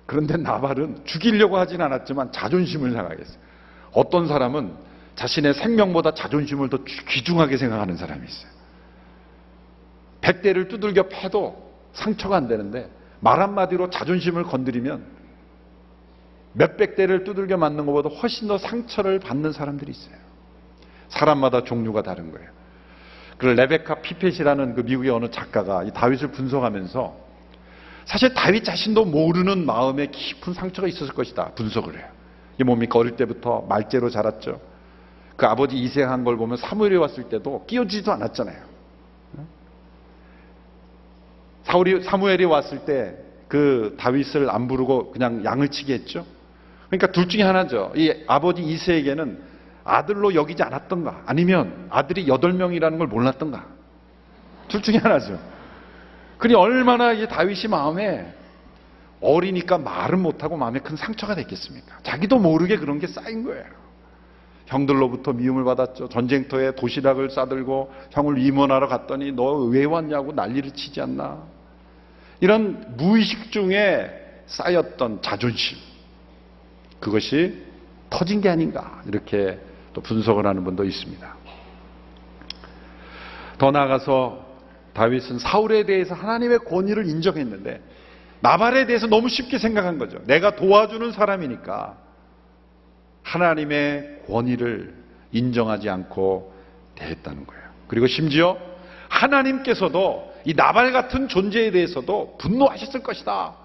그런데 0.05 0.37
나발은 0.37 1.05
죽이려고 1.05 1.57
하진 1.57 1.81
않았지만 1.81 2.31
자존심을 2.31 2.91
상하게 2.91 3.21
했어요. 3.21 3.39
어떤 3.93 4.27
사람은 4.27 4.73
자신의 5.15 5.55
생명보다 5.55 6.13
자존심을 6.13 6.69
더 6.69 6.83
귀중하게 6.83 7.57
생각하는 7.57 7.97
사람이 7.97 8.27
있어요. 8.27 8.51
백대를 10.21 10.67
두들겨 10.67 11.09
패도 11.09 11.71
상처가 11.93 12.37
안 12.37 12.47
되는데 12.47 12.98
말 13.19 13.41
한마디로 13.41 13.89
자존심을 13.89 14.43
건드리면 14.43 15.03
몇백 16.53 16.95
대를 16.95 17.23
두들겨 17.23 17.58
맞는 17.58 17.86
것보다 17.86 18.10
훨씬 18.10 18.47
더 18.47 18.58
상처를 18.58 19.19
받는 19.19 19.51
사람들이 19.51 19.91
있어요. 19.91 20.15
사람마다 21.10 21.63
종류가 21.63 22.01
다른 22.03 22.32
거예요. 22.32 22.49
그 23.38 23.45
레베카 23.45 24.01
피펫이라는 24.01 24.75
그 24.75 24.82
미국의 24.82 25.12
어느 25.12 25.29
작가가 25.32 25.84
이 25.84 25.91
다윗을 25.91 26.32
분석하면서 26.32 27.29
사실 28.05 28.34
다윗 28.34 28.63
자신도 28.63 29.05
모르는 29.05 29.65
마음에 29.65 30.08
깊은 30.08 30.53
상처가 30.53 30.88
있었을 30.88 31.13
것이다 31.13 31.51
분석을 31.55 31.97
해요. 31.97 32.08
이게 32.55 32.63
뭡니까? 32.63 32.99
어릴 32.99 33.15
때부터 33.15 33.62
말재로 33.69 34.10
자랐죠. 34.10 34.60
그 35.38 35.45
아버지 35.45 35.77
이생한 35.77 36.25
걸 36.25 36.36
보면 36.36 36.58
사무엘이 36.58 36.97
왔을 36.97 37.29
때도 37.29 37.65
끼어지지도 37.65 38.12
않았잖아요. 38.12 38.68
사울이 41.69 42.03
사무엘이 42.03 42.45
왔을 42.45 42.79
때 42.86 43.29
그 43.49 43.95
다윗을 43.99 44.49
안 44.49 44.67
부르고 44.67 45.12
그냥 45.12 45.43
양을 45.43 45.69
치게 45.69 45.93
했죠. 45.95 46.23
그러니까 46.88 47.12
둘 47.12 47.27
중에 47.27 47.41
하나죠. 47.41 47.91
이 47.95 48.13
아버지 48.27 48.62
이세에게는 48.62 49.41
아들로 49.84 50.36
여기지 50.36 50.62
않았던가 50.62 51.23
아니면 51.25 51.88
아들이 51.89 52.27
여덟 52.27 52.53
명이라는 52.53 52.99
걸 52.99 53.08
몰랐던가 53.08 53.65
둘 54.67 54.84
중에 54.84 54.97
하나죠. 54.97 55.39
그니 56.38 56.53
얼마나 56.53 57.12
이 57.12 57.27
다윗이 57.27 57.63
마음에 57.71 58.32
어리니까 59.19 59.79
말은 59.79 60.21
못하고 60.21 60.55
마음에 60.55 60.79
큰 60.79 60.95
상처가 60.95 61.34
됐겠습니까? 61.34 61.97
자기도 62.03 62.38
모르게 62.38 62.77
그런 62.77 62.99
게 62.99 63.08
쌓인 63.08 63.43
거예요. 63.43 63.65
형들로부터 64.67 65.34
미움을 65.34 65.63
받았죠. 65.63 66.10
전쟁터에 66.10 66.75
도시락을 66.75 67.32
싸들고 67.32 67.91
형을 68.12 68.38
위문하러 68.38 68.88
갔더니 68.88 69.32
너 69.32 69.65
왜 69.65 69.86
왔냐고 69.86 70.32
난리를 70.34 70.69
치지 70.71 71.01
않나. 71.01 71.58
이런 72.41 72.95
무의식 72.97 73.52
중에 73.52 74.43
쌓였던 74.47 75.21
자존심. 75.21 75.78
그것이 76.99 77.63
터진 78.10 78.41
게 78.41 78.49
아닌가. 78.49 79.02
이렇게 79.06 79.60
또 79.93 80.02
분석을 80.02 80.45
하는 80.45 80.63
분도 80.63 80.84
있습니다. 80.84 81.36
더 83.58 83.71
나아가서 83.71 84.47
다윗은 84.93 85.39
사울에 85.39 85.84
대해서 85.84 86.15
하나님의 86.15 86.60
권위를 86.60 87.08
인정했는데 87.08 87.82
나발에 88.41 88.86
대해서 88.86 89.08
너무 89.08 89.30
쉽게 89.30 89.58
생각한 89.58 89.97
거죠. 89.97 90.19
내가 90.25 90.56
도와주는 90.56 91.12
사람이니까 91.12 91.97
하나님의 93.23 94.23
권위를 94.28 94.95
인정하지 95.32 95.89
않고 95.89 96.54
대했다는 96.95 97.45
거예요. 97.45 97.63
그리고 97.88 98.08
심지어 98.08 98.58
하나님께서도 99.10 100.28
이 100.45 100.54
나발 100.54 100.91
같은 100.91 101.28
존재에 101.28 101.71
대해서도 101.71 102.38
분노하셨을 102.39 103.02
것이다. 103.04 103.56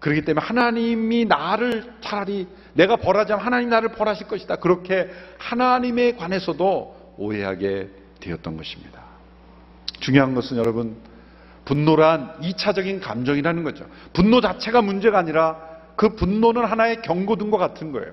그렇기 0.00 0.22
때문에 0.22 0.44
하나님이 0.44 1.26
나를 1.26 1.92
차라리 2.00 2.46
내가 2.72 2.96
벌하자면 2.96 3.44
하나님 3.44 3.68
나를 3.68 3.90
벌하실 3.90 4.28
것이다. 4.28 4.56
그렇게 4.56 5.10
하나님에 5.38 6.16
관해서도 6.16 7.14
오해하게 7.18 7.88
되었던 8.20 8.56
것입니다. 8.56 9.02
중요한 10.00 10.34
것은 10.34 10.56
여러분 10.56 10.96
분노란 11.66 12.40
2차적인 12.40 13.00
감정이라는 13.02 13.62
거죠. 13.62 13.86
분노 14.12 14.40
자체가 14.40 14.82
문제가 14.82 15.18
아니라 15.18 15.58
그 15.96 16.14
분노는 16.16 16.64
하나의 16.64 17.02
경고등과 17.02 17.58
같은 17.58 17.92
거예요. 17.92 18.12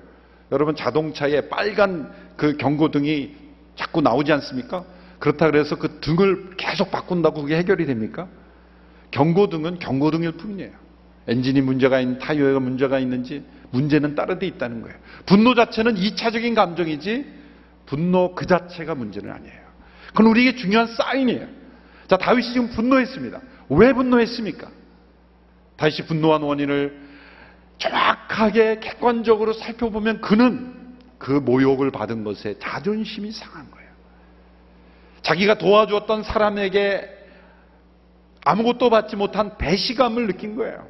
여러분 0.52 0.76
자동차에 0.76 1.48
빨간 1.48 2.12
그 2.36 2.56
경고등이 2.56 3.34
자꾸 3.76 4.00
나오지 4.00 4.32
않습니까? 4.32 4.84
그렇다 5.18 5.50
그래서 5.50 5.76
그 5.76 6.00
등을 6.00 6.56
계속 6.56 6.90
바꾼다고 6.90 7.42
그게 7.42 7.56
해결이 7.56 7.86
됩니까? 7.86 8.28
경고등은 9.10 9.78
경고등일 9.78 10.32
뿐이에요. 10.32 10.72
엔진이 11.26 11.60
문제가 11.60 12.00
있는 12.00 12.18
타이어가 12.18 12.60
문제가 12.60 12.98
있는지 12.98 13.44
문제는 13.70 14.14
따로 14.14 14.38
돼 14.38 14.46
있다는 14.46 14.82
거예요. 14.82 14.96
분노 15.26 15.54
자체는 15.54 15.96
2차적인 15.96 16.54
감정이지 16.54 17.26
분노 17.86 18.34
그 18.34 18.46
자체가 18.46 18.94
문제는 18.94 19.30
아니에요. 19.30 19.68
그건 20.08 20.26
우리에게 20.26 20.56
중요한 20.56 20.86
사인이에요. 20.86 21.46
자, 22.08 22.16
다윗이 22.16 22.52
지금 22.52 22.70
분노했습니다. 22.70 23.40
왜 23.70 23.92
분노했습니까? 23.92 24.68
다윗이 25.76 26.06
분노한 26.06 26.42
원인을 26.42 27.08
정확하게 27.78 28.80
객관적으로 28.80 29.52
살펴보면 29.52 30.20
그는 30.20 30.74
그 31.18 31.32
모욕을 31.32 31.90
받은 31.90 32.24
것에 32.24 32.56
자존심이 32.58 33.30
상한 33.30 33.70
거예요. 33.70 33.77
자기가 35.22 35.58
도와주었던 35.58 36.22
사람에게 36.22 37.16
아무것도 38.44 38.90
받지 38.90 39.16
못한 39.16 39.56
배시감을 39.58 40.26
느낀 40.26 40.56
거예요. 40.56 40.86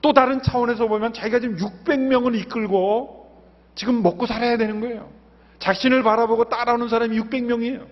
또 0.00 0.12
다른 0.12 0.42
차원에서 0.42 0.88
보면 0.88 1.12
자기가 1.12 1.40
지금 1.40 1.56
600명을 1.56 2.34
이끌고 2.40 3.20
지금 3.74 4.02
먹고 4.02 4.26
살아야 4.26 4.56
되는 4.56 4.80
거예요. 4.80 5.10
자신을 5.58 6.02
바라보고 6.02 6.48
따라오는 6.48 6.88
사람이 6.88 7.18
600명이에요. 7.20 7.86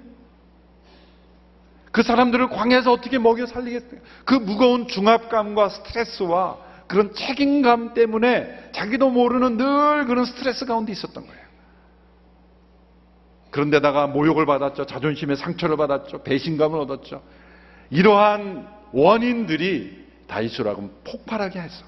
그 1.93 2.03
사람들을 2.03 2.49
광야에서 2.49 2.93
어떻게 2.93 3.19
먹여 3.19 3.47
살리겠어요? 3.47 4.01
그 4.25 4.35
무거운 4.35 4.89
중압감과 4.89 5.69
스트레스와 5.69 6.59
그런 6.87 7.15
책임감 7.15 7.95
때문에 7.95 8.71
자기도 8.73 9.11
모르는 9.11 9.57
늘 9.57 10.07
그런 10.07 10.25
스트레스 10.25 10.65
가운데 10.65 10.93
있었던 10.93 11.27
거예요. 11.27 11.48
그런데다가 13.51 14.07
모욕을 14.07 14.47
받았죠. 14.47 14.87
자존심에 14.87 15.37
상처를 15.37 15.77
받았죠. 15.77 16.23
배신감을 16.23 16.79
얻었죠. 16.81 17.23
이러한 17.91 18.67
원인들이 18.93 20.07
다윗을 20.27 20.67
하고 20.67 20.91
폭발하게 21.05 21.61
했어. 21.61 21.85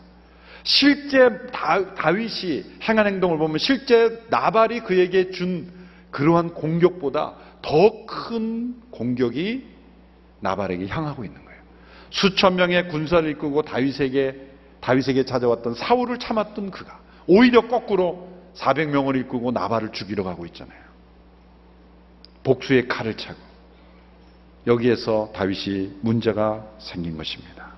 실제 0.62 1.46
다, 1.52 1.78
윗이 2.10 2.64
행한 2.82 3.06
행동을 3.06 3.38
보면 3.38 3.58
실제 3.58 4.22
나발이 4.30 4.80
그에게 4.80 5.30
준 5.30 5.70
그러한 6.10 6.54
공격보다 6.54 7.34
더 7.62 8.00
큰 8.06 8.74
공격이 8.90 9.66
나발에게 10.40 10.88
향하고 10.88 11.24
있는 11.24 11.44
거예요. 11.44 11.60
수천 12.10 12.56
명의 12.56 12.88
군사를 12.88 13.28
이끌고 13.30 13.62
다윗에게 13.62 14.48
다윗에게 14.80 15.24
찾아왔던 15.24 15.74
사울을 15.74 16.18
참았던 16.18 16.70
그가 16.70 17.00
오히려 17.26 17.68
거꾸로 17.68 18.28
400명을 18.56 19.16
이끌고 19.20 19.52
나발을 19.52 19.92
죽이러 19.92 20.24
가고 20.24 20.44
있잖아요. 20.46 20.89
복수의 22.44 22.88
칼을 22.88 23.16
차고 23.16 23.38
여기에서 24.66 25.30
다윗이 25.34 25.98
문제가 26.02 26.66
생긴 26.78 27.16
것입니다. 27.16 27.70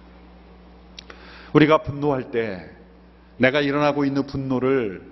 우리가 1.53 1.79
분노할 1.79 2.31
때 2.31 2.68
내가 3.37 3.61
일어나고 3.61 4.05
있는 4.05 4.27
분노를 4.27 5.03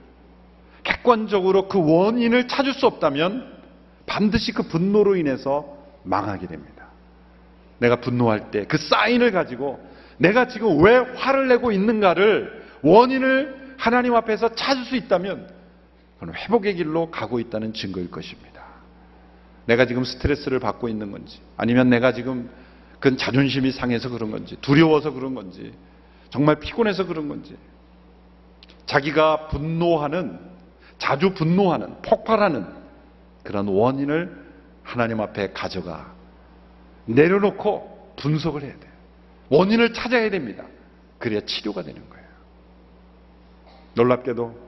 객관적으로 0.83 1.69
그 1.69 1.79
원인을 1.79 2.49
찾을 2.49 2.73
수 2.73 2.87
없다면 2.87 3.61
반드시 4.07 4.53
그 4.53 4.63
분노로 4.65 5.17
인해서 5.17 5.77
망하게 6.03 6.47
됩니다. 6.47 6.87
내가 7.79 7.97
분노할 7.97 8.51
때 8.51 8.65
그 8.65 8.79
사인을 8.79 9.33
가지고 9.33 9.81
내가 10.19 10.49
지금 10.49 10.83
왜 10.83 10.97
화를 10.97 11.49
내고 11.49 11.73
있는가를 11.73 12.63
원인을 12.83 13.75
하나님 13.79 14.15
앞에서 14.15 14.55
찾을 14.55 14.85
수 14.85 14.97
있다면 14.97 15.49
그건 16.19 16.35
회복의 16.35 16.75
길로 16.75 17.11
가고 17.11 17.41
있다는 17.41 17.73
증거일 17.73 18.11
것입니다. 18.11 18.50
내가 19.71 19.87
지금 19.87 20.03
스트레스를 20.03 20.59
받고 20.59 20.89
있는 20.89 21.13
건지 21.13 21.41
아니면 21.57 21.91
내가 21.91 22.13
지금 22.13 22.51
그건 22.99 23.17
자존심이 23.17 23.71
상해서 23.71 24.09
그런 24.09 24.33
건지 24.33 24.57
두려워서 24.61 25.13
그런 25.13 25.37
건지 25.37 25.73
정말 26.31 26.59
피곤해서 26.59 27.07
그런 27.07 27.29
건지 27.29 27.57
자기가 28.87 29.47
분노하는 29.47 30.41
자주 30.99 31.35
분노하는 31.35 32.03
폭발하는 32.03 32.67
그런 33.45 33.69
원인을 33.69 34.45
하나님 34.83 35.21
앞에 35.21 35.53
가져가 35.53 36.15
내려놓고 37.05 38.15
분석을 38.17 38.63
해야 38.63 38.73
돼요. 38.73 38.91
원인을 39.51 39.95
찾아야 39.95 40.29
됩니다. 40.31 40.65
그래야 41.19 41.43
치료가 41.43 41.83
되는 41.83 42.03
거예요. 42.11 42.27
놀랍게도 43.95 44.59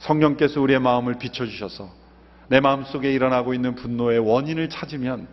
성령께서 0.00 0.60
우리의 0.60 0.80
마음을 0.80 1.18
비춰주셔서 1.18 2.03
내 2.48 2.60
마음속에 2.60 3.12
일어나고 3.12 3.54
있는 3.54 3.74
분노의 3.74 4.18
원인을 4.18 4.68
찾으면 4.68 5.26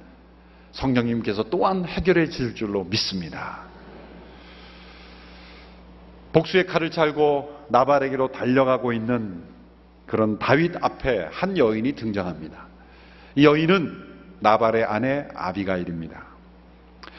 성령님께서 0.71 1.43
또한 1.43 1.85
해결해 1.85 2.29
질 2.29 2.55
줄로 2.55 2.83
믿습니다. 2.85 3.63
복수의 6.33 6.65
칼을 6.65 6.91
찰고 6.91 7.65
나발에게로 7.69 8.31
달려가고 8.31 8.93
있는 8.93 9.43
그런 10.05 10.39
다윗 10.39 10.73
앞에 10.81 11.29
한 11.31 11.57
여인이 11.57 11.93
등장합니다. 11.93 12.67
이 13.35 13.45
여인은 13.45 14.11
나발의 14.39 14.83
아내 14.85 15.27
아비가일입니다. 15.35 16.23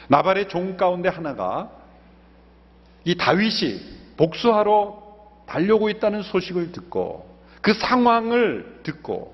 나발의 0.07 0.49
종 0.49 0.77
가운데 0.77 1.09
하나가 1.09 1.71
이 3.05 3.15
다윗이 3.15 3.79
복수하러 4.17 5.01
달려고 5.45 5.89
있다는 5.89 6.21
소식을 6.23 6.71
듣고 6.71 7.29
그 7.61 7.73
상황을 7.73 8.81
듣고 8.83 9.33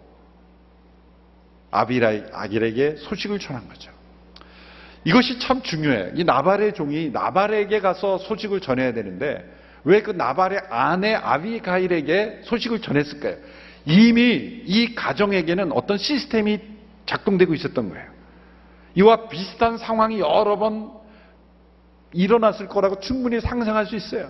아비라에게 1.72 2.96
소식을 2.98 3.40
전한 3.40 3.68
거죠. 3.68 3.92
이것이 5.04 5.40
참 5.40 5.62
중요해. 5.62 6.12
이 6.16 6.24
나발의 6.24 6.74
종이 6.74 7.10
나발에게 7.10 7.80
가서 7.80 8.18
소식을 8.18 8.60
전해야 8.60 8.94
되는데 8.94 9.58
왜 9.84 10.02
그 10.02 10.12
나발의 10.12 10.60
아내 10.70 11.14
아비가일에게 11.14 12.42
소식을 12.44 12.82
전했을까요? 12.82 13.38
이미 13.86 14.62
이 14.66 14.94
가정에게는 14.94 15.72
어떤 15.72 15.98
시스템이 15.98 16.60
작동되고 17.06 17.54
있었던 17.54 17.90
거예요. 17.90 18.10
이와 18.96 19.30
비슷한 19.30 19.78
상황이 19.78 20.20
여러 20.20 20.58
번 20.58 20.92
일어났을 22.12 22.68
거라고 22.68 23.00
충분히 23.00 23.40
상상할 23.40 23.86
수 23.86 23.96
있어요. 23.96 24.30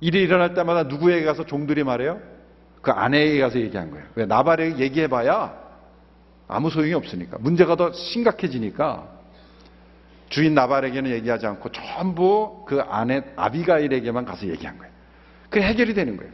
일이 0.00 0.22
일어날 0.22 0.54
때마다 0.54 0.84
누구에게 0.84 1.24
가서 1.24 1.44
종들이 1.44 1.82
말해요? 1.82 2.20
그 2.82 2.92
아내에게 2.92 3.40
가서 3.40 3.58
얘기한 3.58 3.90
거예요. 3.90 4.06
왜 4.14 4.26
나발에게 4.26 4.78
얘기해봐야 4.78 5.67
아무 6.48 6.70
소용이 6.70 6.94
없으니까 6.94 7.36
문제가 7.40 7.76
더 7.76 7.92
심각해지니까 7.92 9.06
주인 10.30 10.54
나발에게는 10.54 11.10
얘기하지 11.10 11.46
않고 11.46 11.70
전부 11.72 12.64
그 12.66 12.80
아내 12.80 13.22
아비가일에게만 13.36 14.24
가서 14.24 14.48
얘기한 14.48 14.78
거예요. 14.78 14.92
그 15.50 15.60
해결이 15.60 15.94
되는 15.94 16.16
거예요. 16.16 16.32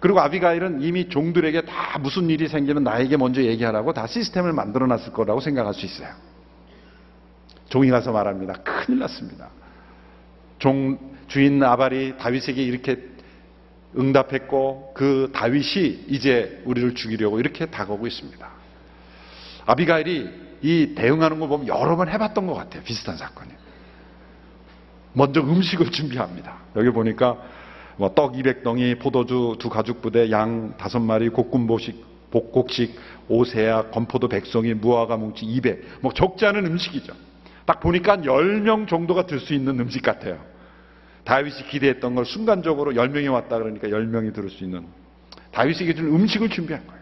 그리고 0.00 0.20
아비가일은 0.20 0.82
이미 0.82 1.08
종들에게 1.08 1.62
다 1.62 1.98
무슨 1.98 2.28
일이 2.28 2.48
생기면 2.48 2.82
나에게 2.84 3.16
먼저 3.16 3.42
얘기하라고 3.42 3.92
다 3.92 4.06
시스템을 4.06 4.52
만들어 4.52 4.86
놨을 4.86 5.12
거라고 5.12 5.40
생각할 5.40 5.74
수 5.74 5.86
있어요. 5.86 6.08
종이 7.68 7.90
가서 7.90 8.12
말합니다. 8.12 8.54
큰일 8.64 8.98
났습니다. 8.98 9.50
종 10.58 10.98
주인 11.28 11.58
나발이 11.58 12.18
다윗에게 12.18 12.62
이렇게 12.62 13.08
응답했고 13.96 14.92
그 14.94 15.30
다윗이 15.32 16.06
이제 16.08 16.62
우리를 16.64 16.94
죽이려고 16.94 17.38
이렇게 17.38 17.66
다가오고 17.66 18.06
있습니다. 18.06 18.61
아비가일이 19.66 20.30
이 20.62 20.94
대응하는 20.94 21.38
걸 21.40 21.48
보면 21.48 21.68
여러 21.68 21.96
번 21.96 22.08
해봤던 22.08 22.46
것 22.46 22.54
같아요. 22.54 22.82
비슷한 22.82 23.16
사건이. 23.16 23.50
먼저 25.12 25.40
음식을 25.40 25.90
준비합니다. 25.92 26.56
여기 26.76 26.90
보니까 26.90 27.36
뭐 27.96 28.14
떡 28.14 28.32
200덩이, 28.34 28.98
포도주 28.98 29.56
두 29.58 29.68
가죽 29.68 30.00
부대, 30.00 30.30
양 30.30 30.74
다섯 30.78 30.98
마리, 31.00 31.28
곡군보식, 31.28 32.30
복곡식, 32.30 32.98
오세야, 33.28 33.90
건포도 33.90 34.28
백송이, 34.28 34.74
무화과 34.74 35.16
뭉치 35.18 35.44
200. 35.44 36.00
뭐 36.00 36.12
적지 36.12 36.46
않은 36.46 36.64
음식이죠. 36.66 37.12
딱 37.66 37.80
보니까 37.80 38.16
10명 38.18 38.88
정도가 38.88 39.26
들 39.26 39.38
수 39.38 39.52
있는 39.54 39.78
음식 39.80 40.02
같아요. 40.02 40.38
다윗이 41.24 41.68
기대했던 41.70 42.14
걸 42.14 42.24
순간적으로 42.24 42.92
10명이 42.92 43.30
왔다 43.30 43.58
그러니까 43.58 43.88
10명이 43.88 44.34
들을 44.34 44.50
수 44.50 44.64
있는 44.64 44.86
다윗에게 45.52 45.94
준 45.94 46.06
음식을 46.06 46.48
준비한 46.48 46.84
거예요. 46.86 47.01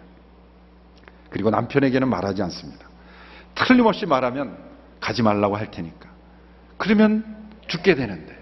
그리고 1.30 1.50
남편에게는 1.50 2.08
말하지 2.08 2.42
않습니다. 2.42 2.86
틀림없이 3.54 4.06
말하면 4.06 4.56
가지 5.00 5.22
말라고 5.22 5.56
할 5.56 5.70
테니까. 5.70 6.08
그러면 6.76 7.24
죽게 7.68 7.94
되는데. 7.94 8.38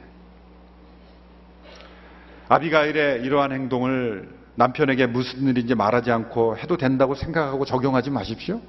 아비가일의 2.49 3.23
이러한 3.23 3.53
행동을 3.53 4.29
남편에게 4.55 5.07
무슨 5.07 5.47
일인지 5.47 5.75
말하지 5.75 6.11
않고 6.11 6.57
해도 6.57 6.77
된다고 6.77 7.15
생각하고 7.15 7.65
적용하지 7.65 8.11
마십시오. 8.11 8.61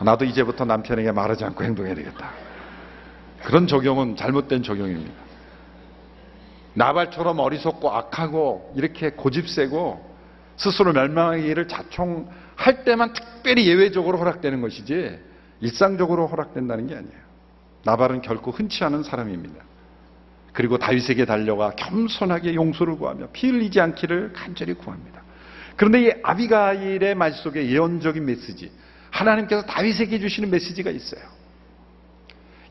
나도 0.00 0.24
이제부터 0.24 0.64
남편에게 0.64 1.10
말하지 1.12 1.44
않고 1.44 1.64
행동해야 1.64 1.94
되겠다. 1.94 2.30
그런 3.42 3.66
적용은 3.66 4.16
잘못된 4.16 4.62
적용입니다. 4.62 5.26
나발처럼 6.74 7.38
어리석고 7.38 7.90
악하고 7.90 8.74
이렇게 8.76 9.10
고집세고 9.10 10.16
스스로 10.56 10.92
멸망하기를 10.92 11.68
자총 11.68 12.28
할 12.56 12.84
때만 12.84 13.12
특별히 13.12 13.66
예외적으로 13.68 14.18
허락되는 14.18 14.60
것이지 14.60 15.18
일상적으로 15.60 16.26
허락된다는 16.26 16.86
게 16.86 16.96
아니에요. 16.96 17.26
나발은 17.84 18.22
결코 18.22 18.50
흔치 18.50 18.82
않은 18.84 19.04
사람입니다. 19.04 19.64
그리고 20.52 20.78
다윗에게 20.78 21.26
달려가 21.26 21.70
겸손하게 21.72 22.54
용서를 22.54 22.96
구하며 22.96 23.28
피 23.32 23.48
흘리지 23.48 23.80
않기를 23.80 24.32
간절히 24.32 24.74
구합니다. 24.74 25.22
그런데 25.76 26.06
이 26.06 26.12
아비가일의 26.22 27.14
말 27.14 27.32
속에 27.32 27.68
예언적인 27.68 28.24
메시지, 28.24 28.72
하나님께서 29.10 29.62
다윗에게 29.66 30.18
주시는 30.18 30.50
메시지가 30.50 30.90
있어요. 30.90 31.20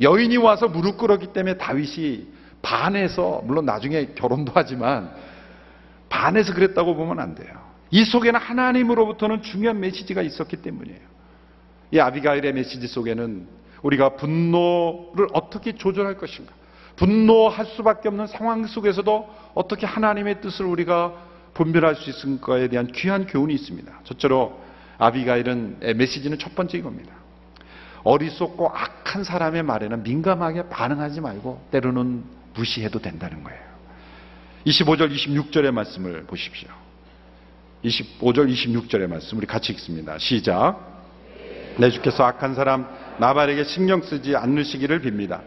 여인이 0.01 0.35
와서 0.37 0.67
무릎 0.67 0.97
꿇었기 0.97 1.27
때문에 1.27 1.57
다윗이 1.57 2.27
반해서 2.61 3.41
물론 3.45 3.65
나중에 3.65 4.07
결혼도 4.15 4.51
하지만 4.55 5.11
반해서 6.09 6.53
그랬다고 6.53 6.95
보면 6.95 7.19
안 7.19 7.35
돼요. 7.35 7.64
이 7.95 8.03
속에는 8.03 8.37
하나님으로부터는 8.37 9.41
중요한 9.41 9.79
메시지가 9.79 10.21
있었기 10.21 10.57
때문이에요. 10.57 10.99
이 11.91 11.99
아비가일의 11.99 12.51
메시지 12.51 12.87
속에는 12.87 13.47
우리가 13.83 14.17
분노를 14.17 15.27
어떻게 15.31 15.71
조절할 15.77 16.17
것인가, 16.17 16.51
분노할 16.97 17.65
수밖에 17.65 18.09
없는 18.09 18.27
상황 18.27 18.67
속에서도 18.67 19.29
어떻게 19.53 19.85
하나님의 19.85 20.41
뜻을 20.41 20.65
우리가 20.65 21.13
분별할 21.53 21.95
수 21.95 22.09
있을까에 22.09 22.67
대한 22.67 22.87
귀한 22.87 23.27
교훈이 23.27 23.53
있습니다. 23.53 23.89
첫째로 24.03 24.59
아비가일은 24.97 25.77
메시지는 25.95 26.37
첫 26.37 26.53
번째 26.53 26.77
이겁니다. 26.77 27.13
어리석고 28.03 28.71
악한 28.71 29.23
사람의 29.23 29.63
말에는 29.63 30.03
민감하게 30.03 30.67
반응하지 30.67 31.21
말고 31.21 31.67
때로는 31.71 32.25
무시해도 32.55 32.99
된다는 32.99 33.41
거예요. 33.41 33.61
25절, 34.65 35.15
26절의 35.15 35.71
말씀을 35.71 36.25
보십시오. 36.25 36.84
25절, 37.85 38.51
26절의 38.51 39.07
말씀 39.07 39.37
우리 39.37 39.45
같이 39.45 39.71
읽습니다. 39.73 40.17
시작. 40.17 40.79
내 41.77 41.89
주께서 41.91 42.23
악한 42.23 42.55
사람 42.55 42.87
나발에게 43.19 43.63
신경 43.63 44.01
쓰지 44.01 44.35
않으시기를 44.35 45.01
빕니다. 45.01 45.41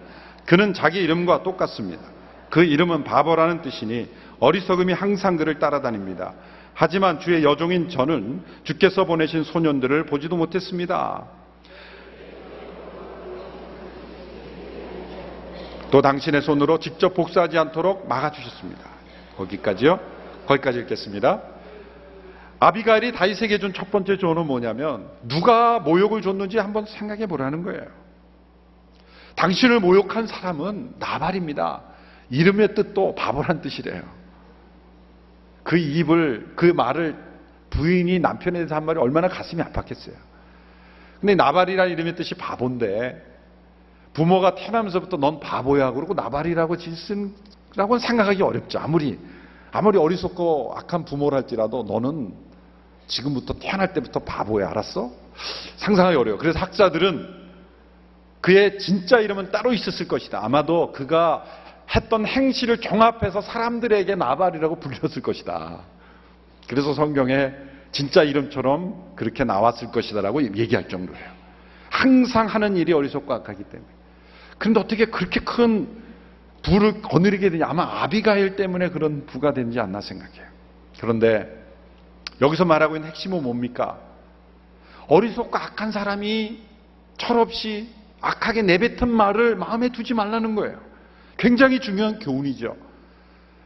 그는 0.44 0.72
자기 0.72 1.00
이름과 1.00 1.42
똑같습니다. 1.42 2.02
그 2.50 2.62
이름은 2.62 3.04
바보라는 3.04 3.62
뜻이니 3.62 4.08
어리석음이 4.40 4.92
항상 4.92 5.36
그를 5.36 5.58
따라다닙니다. 5.58 6.34
하지만 6.74 7.18
주의 7.18 7.42
여종인 7.42 7.88
저는 7.88 8.42
주께서 8.62 9.04
보내신 9.04 9.42
소년들을 9.42 10.06
보지도 10.06 10.36
못했습니다. 10.36 11.26
또 15.90 16.02
당신의 16.02 16.42
손으로 16.42 16.78
직접 16.78 17.14
복사하지 17.14 17.58
않도록 17.58 18.06
막아주셨습니다. 18.08 18.84
거기까지요? 19.36 19.98
거기까지 20.46 20.80
읽겠습니다. 20.80 21.57
아비가일이 22.60 23.12
다윗에게 23.12 23.58
준 23.58 23.72
첫 23.72 23.90
번째 23.90 24.16
조언은 24.16 24.46
뭐냐면 24.46 25.08
누가 25.22 25.78
모욕을 25.78 26.22
줬는지 26.22 26.58
한번 26.58 26.86
생각해 26.86 27.26
보라는 27.26 27.62
거예요. 27.62 27.86
당신을 29.36 29.78
모욕한 29.80 30.26
사람은 30.26 30.94
나발입니다. 30.98 31.82
이름의 32.30 32.74
뜻도 32.74 33.14
바보란 33.14 33.60
뜻이래요. 33.60 34.02
그 35.62 35.76
입을 35.76 36.54
그 36.56 36.66
말을 36.66 37.16
부인이 37.70 38.18
남편에 38.18 38.58
대해서 38.58 38.74
한 38.74 38.84
말이 38.84 38.98
얼마나 38.98 39.28
가슴이 39.28 39.62
아팠겠어요. 39.62 40.14
근데 41.20 41.34
나발이라는 41.34 41.92
이름의 41.92 42.16
뜻이 42.16 42.34
바본데 42.34 43.24
부모가 44.14 44.56
태어나면서부터 44.56 45.18
넌 45.18 45.38
바보야 45.38 45.92
그러고 45.92 46.14
나발이라고 46.14 46.76
짓쓴라고 46.76 47.98
생각하기 48.00 48.42
어렵죠. 48.42 48.80
아무리 48.80 49.18
아무리 49.70 49.98
어리석고 49.98 50.74
악한 50.76 51.04
부모랄지라도 51.04 51.84
너는 51.84 52.47
지금부터 53.08 53.54
태어날 53.54 53.92
때부터 53.92 54.20
바보야, 54.20 54.68
알았어? 54.70 55.10
상상하기 55.76 56.16
어려워. 56.16 56.38
그래서 56.38 56.58
학자들은 56.58 57.36
그의 58.40 58.78
진짜 58.78 59.18
이름은 59.18 59.50
따로 59.50 59.72
있었을 59.72 60.06
것이다. 60.06 60.40
아마도 60.42 60.92
그가 60.92 61.44
했던 61.94 62.26
행실을 62.26 62.78
종합해서 62.78 63.40
사람들에게 63.40 64.14
나발이라고 64.14 64.78
불렸을 64.78 65.22
것이다. 65.22 65.80
그래서 66.68 66.92
성경에 66.92 67.52
진짜 67.90 68.22
이름처럼 68.22 69.14
그렇게 69.16 69.44
나왔을 69.44 69.90
것이다라고 69.90 70.42
얘기할 70.58 70.88
정도예요. 70.88 71.38
항상 71.90 72.46
하는 72.46 72.76
일이 72.76 72.92
어리석고 72.92 73.32
악하기 73.32 73.64
때문에. 73.64 73.90
그런데 74.58 74.80
어떻게 74.80 75.06
그렇게 75.06 75.40
큰 75.40 75.88
부를 76.62 77.00
거느리게 77.00 77.50
되냐? 77.50 77.66
아마 77.66 78.02
아비가일 78.02 78.56
때문에 78.56 78.90
그런 78.90 79.24
부가 79.26 79.54
되지 79.54 79.80
않나 79.80 80.00
생각해요. 80.00 80.44
그런데 81.00 81.48
여기서 82.40 82.64
말하고 82.64 82.96
있는 82.96 83.08
핵심은 83.08 83.42
뭡니까? 83.42 83.98
어리석고 85.08 85.56
악한 85.56 85.92
사람이 85.92 86.60
철없이 87.16 87.88
악하게 88.20 88.62
내뱉은 88.62 89.08
말을 89.08 89.56
마음에 89.56 89.88
두지 89.88 90.14
말라는 90.14 90.54
거예요. 90.54 90.78
굉장히 91.36 91.80
중요한 91.80 92.18
교훈이죠. 92.18 92.76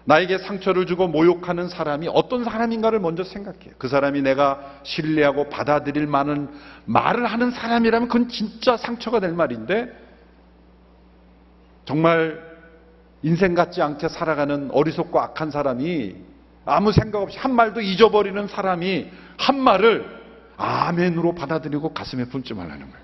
나에게 0.04 0.38
상처를 0.38 0.86
주고 0.86 1.06
모욕하는 1.06 1.68
사람이 1.68 2.08
어떤 2.12 2.44
사람인가를 2.44 2.98
먼저 2.98 3.22
생각해요. 3.22 3.74
그 3.78 3.88
사람이 3.88 4.22
내가 4.22 4.80
신뢰하고 4.82 5.48
받아들일 5.48 6.06
만한 6.06 6.52
말을 6.86 7.26
하는 7.26 7.50
사람이라면 7.50 8.08
그건 8.08 8.28
진짜 8.28 8.76
상처가 8.76 9.20
될 9.20 9.32
말인데 9.32 9.92
정말 11.84 12.42
인생 13.22 13.54
같지 13.54 13.80
않게 13.80 14.08
살아가는 14.08 14.70
어리석고 14.72 15.20
악한 15.20 15.50
사람이 15.50 16.31
아무 16.64 16.92
생각 16.92 17.22
없이 17.22 17.38
한 17.38 17.54
말도 17.54 17.80
잊어버리는 17.80 18.46
사람이 18.46 19.10
한 19.38 19.60
말을 19.60 20.22
아멘으로 20.56 21.34
받아들이고 21.34 21.92
가슴에 21.92 22.26
품지 22.26 22.54
말라는 22.54 22.80
거예요. 22.80 23.02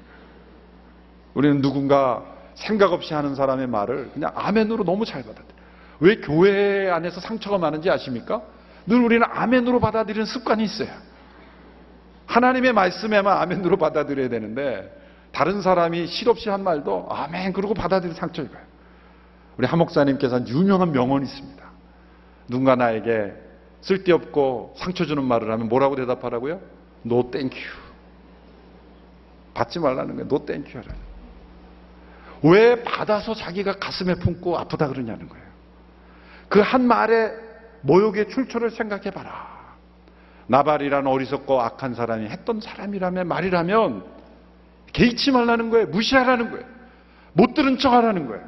우리는 1.34 1.60
누군가 1.60 2.24
생각 2.54 2.92
없이 2.92 3.14
하는 3.14 3.34
사람의 3.34 3.66
말을 3.66 4.10
그냥 4.12 4.32
아멘으로 4.34 4.84
너무 4.84 5.04
잘 5.04 5.22
받아들여요. 5.22 5.58
왜 6.00 6.16
교회 6.16 6.90
안에서 6.90 7.20
상처가 7.20 7.58
많은지 7.58 7.90
아십니까? 7.90 8.42
늘 8.86 9.00
우리는 9.00 9.26
아멘으로 9.28 9.80
받아들이는 9.80 10.26
습관이 10.26 10.62
있어요. 10.64 10.88
하나님의 12.26 12.72
말씀에만 12.72 13.38
아멘으로 13.38 13.76
받아들여야 13.76 14.28
되는데 14.28 14.94
다른 15.32 15.62
사람이 15.62 16.06
실없이 16.06 16.48
한 16.48 16.62
말도 16.62 17.08
아멘 17.10 17.52
그러고 17.52 17.74
받아들이는 17.74 18.14
상처를 18.16 18.50
봐요. 18.50 18.62
우리 19.56 19.66
한 19.66 19.78
목사님께서는 19.78 20.48
유명한 20.48 20.92
명언이 20.92 21.24
있습니다. 21.24 21.64
누군가 22.48 22.76
나에게 22.76 23.47
쓸데없고 23.80 24.74
상처 24.76 25.04
주는 25.04 25.22
말을 25.24 25.50
하면 25.52 25.68
뭐라고 25.68 25.96
대답하라고요? 25.96 26.60
No 27.06 27.30
thank 27.30 27.58
you. 27.58 27.72
받지 29.54 29.78
말라는 29.78 30.16
거예요. 30.16 30.26
No 30.26 30.44
thank 30.44 30.74
you라는. 30.74 31.08
왜 32.42 32.82
받아서 32.82 33.34
자기가 33.34 33.78
가슴에 33.78 34.14
품고 34.14 34.58
아프다 34.58 34.88
그러냐는 34.88 35.28
거예요. 35.28 35.46
그 36.48 36.60
한 36.60 36.86
말의 36.86 37.32
모욕의 37.82 38.28
출처를 38.30 38.70
생각해 38.70 39.10
봐라. 39.10 39.76
나발이란 40.46 41.06
어리석고 41.06 41.60
악한 41.60 41.94
사람이 41.94 42.26
했던 42.26 42.60
사람이라면 42.60 43.28
말이라면 43.28 44.04
개의치 44.92 45.30
말라는 45.30 45.70
거예요. 45.70 45.86
무시하라는 45.88 46.50
거예요. 46.50 46.64
못 47.34 47.54
들은 47.54 47.78
척 47.78 47.92
하라는 47.92 48.26
거예요. 48.26 48.44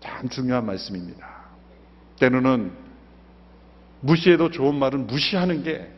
참 0.00 0.28
중요한 0.28 0.66
말씀입니다. 0.66 1.26
때로는 2.18 2.72
무시해도 4.00 4.50
좋은 4.50 4.74
말은 4.74 5.06
무시하는 5.06 5.62
게 5.62 5.90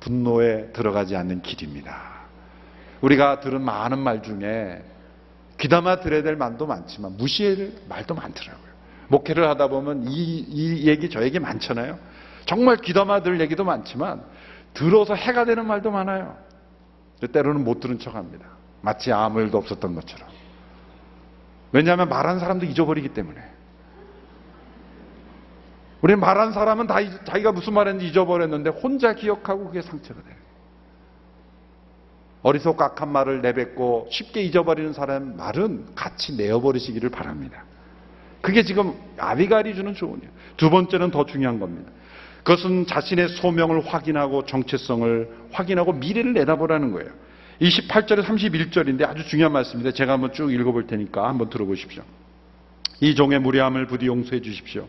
분노에 0.00 0.72
들어가지 0.72 1.16
않는 1.16 1.42
길입니다. 1.42 2.16
우리가 3.00 3.40
들은 3.40 3.62
많은 3.62 3.98
말 3.98 4.22
중에 4.22 4.82
귀담아 5.58 6.00
들어야 6.00 6.22
될 6.22 6.36
말도 6.36 6.66
많지만 6.66 7.16
무시할 7.16 7.72
말도 7.88 8.14
많더라고요. 8.14 8.66
목회를 9.08 9.48
하다 9.48 9.68
보면 9.68 10.04
이, 10.08 10.38
이 10.38 10.88
얘기 10.88 11.08
저 11.08 11.22
얘기 11.22 11.38
많잖아요. 11.38 11.98
정말 12.44 12.76
귀담아 12.76 13.22
들 13.22 13.40
얘기도 13.40 13.64
많지만 13.64 14.22
들어서 14.74 15.14
해가 15.14 15.44
되는 15.44 15.66
말도 15.66 15.90
많아요. 15.90 16.36
때로는 17.32 17.64
못 17.64 17.80
들은 17.80 17.98
척 17.98 18.14
합니다. 18.14 18.46
마치 18.82 19.12
아무 19.12 19.40
일도 19.40 19.58
없었던 19.58 19.94
것처럼. 19.94 20.28
왜냐하면 21.72 22.08
말한 22.08 22.38
사람도 22.38 22.66
잊어버리기 22.66 23.08
때문에. 23.08 23.55
우리 26.06 26.14
말한 26.14 26.52
사람은 26.52 26.86
다 26.86 26.98
자기가 27.24 27.50
무슨 27.50 27.72
말했는지 27.72 28.06
잊어버렸는데 28.06 28.70
혼자 28.70 29.12
기억하고 29.12 29.66
그게 29.66 29.82
상처가 29.82 30.22
돼요. 30.22 30.36
어리석고 32.42 32.84
악한 32.84 33.10
말을 33.10 33.42
내뱉고 33.42 34.06
쉽게 34.12 34.42
잊어버리는 34.42 34.92
사람 34.92 35.36
말은 35.36 35.96
같이 35.96 36.36
내어버리시기를 36.36 37.10
바랍니다. 37.10 37.64
그게 38.40 38.62
지금 38.62 38.94
아비갈이 39.18 39.74
주는 39.74 39.94
조언이에요. 39.94 40.30
두 40.56 40.70
번째는 40.70 41.10
더 41.10 41.26
중요한 41.26 41.58
겁니다. 41.58 41.90
그것은 42.44 42.86
자신의 42.86 43.30
소명을 43.30 43.84
확인하고 43.84 44.46
정체성을 44.46 45.28
확인하고 45.50 45.92
미래를 45.92 46.34
내다보라는 46.34 46.92
거예요. 46.92 47.10
28절에 47.60 48.22
31절인데 48.22 49.08
아주 49.08 49.26
중요한 49.26 49.52
말씀입니다. 49.52 49.92
제가 49.92 50.12
한번 50.12 50.32
쭉 50.32 50.52
읽어볼 50.52 50.86
테니까 50.86 51.28
한번 51.28 51.50
들어보십시오. 51.50 52.04
이 53.00 53.16
종의 53.16 53.40
무례함을 53.40 53.88
부디 53.88 54.06
용서해 54.06 54.40
주십시오. 54.40 54.86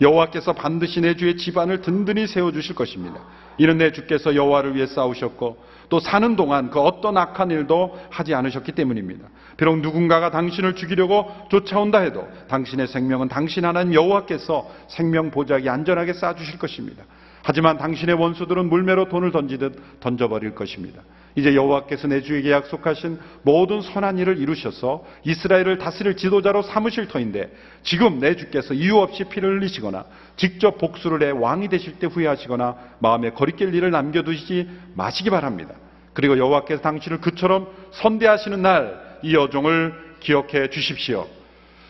여호와께서 0.00 0.52
반드시 0.52 1.00
내 1.00 1.16
주의 1.16 1.36
집안을 1.36 1.80
든든히 1.80 2.26
세워 2.26 2.52
주실 2.52 2.74
것입니다. 2.74 3.20
이는 3.58 3.78
내 3.78 3.92
주께서 3.92 4.34
여호와를 4.34 4.76
위해 4.76 4.86
싸우셨고 4.86 5.58
또 5.88 6.00
사는 6.00 6.36
동안 6.36 6.70
그 6.70 6.80
어떤 6.80 7.16
악한 7.16 7.50
일도 7.50 7.98
하지 8.10 8.34
않으셨기 8.34 8.72
때문입니다. 8.72 9.28
비록 9.56 9.80
누군가가 9.80 10.30
당신을 10.30 10.76
죽이려고 10.76 11.26
쫓아온다 11.50 11.98
해도 11.98 12.28
당신의 12.48 12.86
생명은 12.88 13.28
당신 13.28 13.64
하나님 13.64 13.94
여호와께서 13.94 14.70
생명 14.88 15.30
보자기 15.30 15.68
안전하게 15.68 16.12
쌓아 16.12 16.34
주실 16.34 16.58
것입니다. 16.58 17.04
하지만 17.42 17.78
당신의 17.78 18.14
원수들은 18.16 18.68
물매로 18.68 19.08
돈을 19.08 19.32
던지듯 19.32 20.00
던져버릴 20.00 20.54
것입니다. 20.54 21.02
이제 21.38 21.54
여호와께서 21.54 22.08
내 22.08 22.22
주에게 22.22 22.50
약속하신 22.50 23.18
모든 23.42 23.80
선한 23.80 24.18
일을 24.18 24.38
이루셔서 24.38 25.04
이스라엘을 25.24 25.78
다스릴 25.78 26.16
지도자로 26.16 26.62
삼으실 26.62 27.08
터인데 27.08 27.50
지금 27.82 28.18
내 28.18 28.36
주께서 28.36 28.74
이유 28.74 28.98
없이 28.98 29.24
피를 29.24 29.58
흘리시거나 29.58 30.04
직접 30.36 30.78
복수를 30.78 31.26
해 31.26 31.30
왕이 31.30 31.68
되실 31.68 31.98
때 31.98 32.06
후회하시거나 32.06 32.76
마음에 32.98 33.30
거리낄 33.30 33.74
일을 33.74 33.90
남겨두시지 33.90 34.68
마시기 34.94 35.30
바랍니다. 35.30 35.74
그리고 36.12 36.36
여호와께서 36.38 36.82
당신을 36.82 37.20
그처럼 37.20 37.68
선대하시는 37.92 38.60
날 38.60 39.08
이 39.22 39.34
여종을 39.34 39.94
기억해 40.20 40.70
주십시오. 40.70 41.26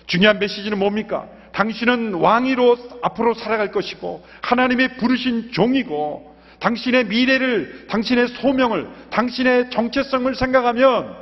중요한 0.07 0.39
메시지는 0.39 0.79
뭡니까? 0.79 1.27
당신은 1.53 2.15
왕위로 2.15 2.77
앞으로 3.03 3.35
살아갈 3.35 3.73
것이고 3.73 4.25
하나님의 4.43 4.97
부르신 4.97 5.53
종이고 5.53 6.28
당신의 6.61 7.05
미래를, 7.07 7.87
당신의 7.89 8.29
소명을, 8.29 8.89
당신의 9.11 9.71
정체성을 9.71 10.35
생각하면 10.35 11.17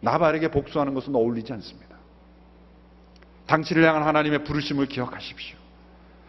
나발에게 0.00 0.48
복수하는 0.48 0.94
것은 0.94 1.14
어울리지 1.14 1.52
않습니다. 1.54 1.96
당신을 3.46 3.84
향한 3.84 4.02
하나님의 4.02 4.44
부르심을 4.44 4.86
기억하십시오. 4.86 5.56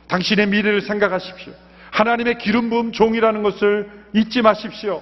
당신의 0.07 0.47
미래를 0.47 0.81
생각하십시오. 0.81 1.53
하나님의 1.91 2.37
기름 2.37 2.69
부음 2.69 2.91
종이라는 2.91 3.43
것을 3.43 3.89
잊지 4.13 4.41
마십시오. 4.41 5.01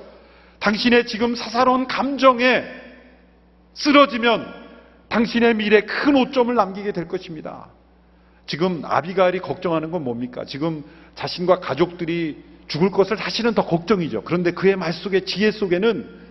당신의 0.60 1.08
지금 1.08 1.36
사사로운 1.36 1.88
감정에 1.88 2.64
쓰러지면 3.74 4.64
당신의 5.10 5.56
미래에 5.56 5.82
큰 5.82 6.16
오점을 6.16 6.54
남기게 6.54 6.92
될 6.92 7.08
것입니다. 7.08 7.68
지금 8.46 8.82
아비가일이 8.84 9.40
걱정하는 9.40 9.92
건 9.92 10.04
뭡니까? 10.04 10.46
지금 10.46 10.84
자신과 11.16 11.60
가족들이 11.60 12.53
죽을 12.74 12.90
것을 12.90 13.18
사실은 13.18 13.54
더 13.54 13.68
걱정이죠. 13.68 14.24
그런데 14.24 14.50
그의 14.50 14.76
말 14.76 14.94
속에 14.94 15.26
지혜 15.26 15.52
속에는 15.52 16.24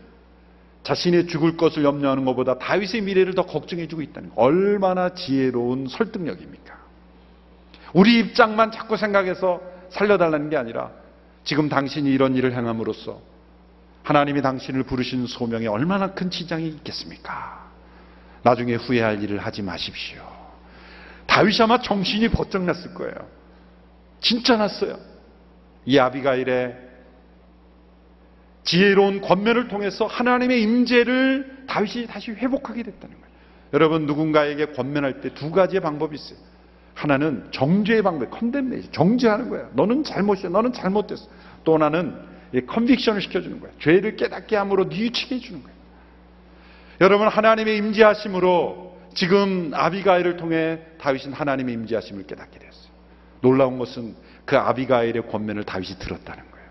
자신의 0.83 1.29
죽을 1.29 1.57
것을 1.57 1.85
염려하는 1.85 2.25
것보다 2.25 2.59
다윗의 2.59 3.03
미래를 3.03 3.35
더 3.35 3.47
걱정해주고 3.47 4.03
있다는 4.03 4.31
거. 4.31 4.43
얼마나 4.43 5.11
지혜로운 5.11 5.87
설득력입니까? 5.89 6.77
우리 7.93 8.19
입장만 8.19 8.73
자꾸 8.73 8.97
생각해서 8.97 9.61
살려달라는 9.91 10.51
게 10.51 10.57
아니라 10.57 10.91
지금 11.45 11.69
당신이 11.69 12.11
이런 12.11 12.35
일을 12.35 12.57
행함으로써 12.57 13.21
하나님이 14.03 14.43
당신을 14.43 14.83
부르신 14.83 15.29
소명에 15.29 15.69
얼마나 15.69 16.13
큰 16.13 16.29
지장이 16.29 16.67
있겠습니까? 16.67 17.71
나중에 18.43 18.75
후회할 18.75 19.23
일을 19.23 19.39
하지 19.39 19.63
마십시오. 19.63 20.21
다윗이 21.27 21.59
아마 21.61 21.81
정신이 21.81 22.31
버쩍 22.31 22.65
났을 22.65 22.95
거예요. 22.95 23.15
진짜 24.21 24.57
났어요. 24.57 25.12
이 25.85 25.99
아비가일의 25.99 26.77
지혜로운 28.65 29.21
권면을 29.21 29.69
통해서 29.69 30.07
하나님의 30.07 30.63
임재를 30.63 31.65
다윗이 31.67 32.07
다시 32.07 32.31
회복하게 32.31 32.85
됐다는 32.85 33.15
거예요. 33.17 33.33
여러분 33.73 34.07
누군가에게 34.07 34.67
권면할 34.67 35.21
때 35.21 35.31
두 35.31 35.51
가지의 35.51 35.81
방법이 35.81 36.15
있어요. 36.15 36.39
하나는 36.95 37.49
정죄의 37.53 38.03
방법, 38.03 38.31
condemnation, 38.31 38.93
정죄하는 38.93 39.49
거예요. 39.49 39.71
너는 39.75 40.05
잘못이야, 40.05 40.51
너는 40.51 40.73
잘못됐어. 40.73 41.27
또 41.65 41.75
하나는 41.75 42.15
conviction을 42.67 43.23
시켜주는 43.23 43.61
거예요. 43.61 43.75
죄를 43.81 44.17
깨닫게 44.17 44.57
함으로 44.57 44.85
뉘우치게 44.85 45.37
해주는 45.37 45.63
거예요. 45.63 45.77
여러분 47.01 47.27
하나님의 47.29 47.79
임재하심으로 47.79 48.99
지금 49.15 49.71
아비가일을 49.75 50.37
통해 50.37 50.81
다윗은 51.01 51.33
하나님의 51.33 51.75
임재하심을 51.75 52.27
깨닫게 52.27 52.59
됐어요. 52.59 52.93
놀라운 53.41 53.79
것은 53.79 54.15
그 54.45 54.57
아비가일의 54.57 55.29
권면을 55.29 55.65
다윗이 55.65 55.99
들었다는 55.99 56.51
거예요. 56.51 56.67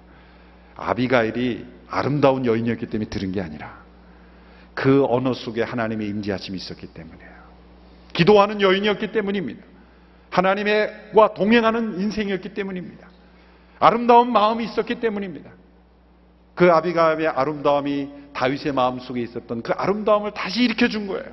아비가일이 0.76 1.66
아름다운 1.90 2.46
여인이었기 2.46 2.88
때문에 2.88 3.10
들은 3.10 3.32
게 3.32 3.42
아니라 3.42 3.82
그 4.74 5.06
언어 5.06 5.34
속에 5.34 5.62
하나님의 5.64 6.08
임재하심이 6.08 6.58
있었기 6.58 6.88
때문이에요. 6.88 7.32
기도하는 8.14 8.62
여인이었기 8.62 9.12
때문입니다. 9.12 9.64
하나님과 10.30 11.34
동행하는 11.34 12.00
인생이었기 12.00 12.54
때문입니다. 12.54 13.08
아름다운 13.80 14.32
마음이 14.32 14.64
있었기 14.66 15.00
때문입니다. 15.00 15.50
그 16.56 16.72
아비가의 16.72 17.28
아름다움이 17.28 18.10
다윗의 18.34 18.74
마음 18.74 19.00
속에 19.00 19.22
있었던 19.22 19.62
그 19.62 19.74
아름다움을 19.74 20.32
다시 20.32 20.64
일으켜 20.64 20.88
준 20.88 21.08
거예요. 21.08 21.26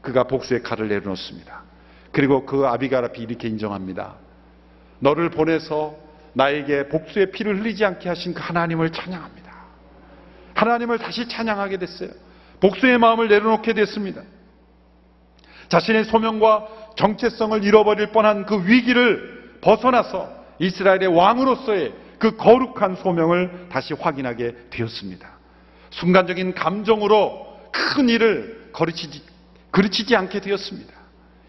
그가 0.00 0.24
복수의 0.24 0.62
칼을 0.62 0.88
내려놓습니다. 0.88 1.62
그리고 2.10 2.44
그 2.46 2.66
아비가 2.66 2.98
앞에 2.98 3.22
이렇게 3.22 3.48
인정합니다. 3.48 4.16
너를 5.02 5.30
보내서 5.30 5.96
나에게 6.32 6.88
복수의 6.88 7.32
피를 7.32 7.58
흘리지 7.58 7.84
않게 7.84 8.08
하신 8.08 8.34
그 8.34 8.40
하나님을 8.40 8.90
찬양합니다. 8.90 9.52
하나님을 10.54 10.98
다시 10.98 11.28
찬양하게 11.28 11.78
됐어요. 11.78 12.10
복수의 12.60 12.98
마음을 12.98 13.28
내려놓게 13.28 13.72
됐습니다. 13.74 14.22
자신의 15.68 16.04
소명과 16.04 16.68
정체성을 16.96 17.64
잃어버릴 17.64 18.12
뻔한 18.12 18.46
그 18.46 18.64
위기를 18.66 19.58
벗어나서 19.60 20.30
이스라엘의 20.60 21.08
왕으로서의 21.08 21.94
그 22.18 22.36
거룩한 22.36 22.96
소명을 22.96 23.66
다시 23.70 23.94
확인하게 23.94 24.54
되었습니다. 24.70 25.28
순간적인 25.90 26.54
감정으로 26.54 27.58
큰 27.72 28.08
일을 28.08 28.70
거르치지, 28.72 29.22
그르치지 29.72 30.14
않게 30.14 30.40
되었습니다. 30.40 30.92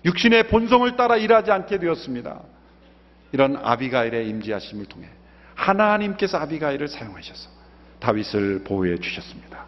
육신의 0.06 0.48
본성을 0.48 0.96
따라 0.96 1.18
일하지 1.18 1.52
않게 1.52 1.78
되었습니다. 1.78 2.42
이런 3.34 3.58
아비가일의 3.58 4.30
임재하심을 4.30 4.86
통해 4.86 5.08
하나님께서 5.56 6.38
아비가일을 6.38 6.88
사용하셔서 6.88 7.50
다윗을 8.00 8.64
보호해 8.64 8.98
주셨습니다. 8.98 9.66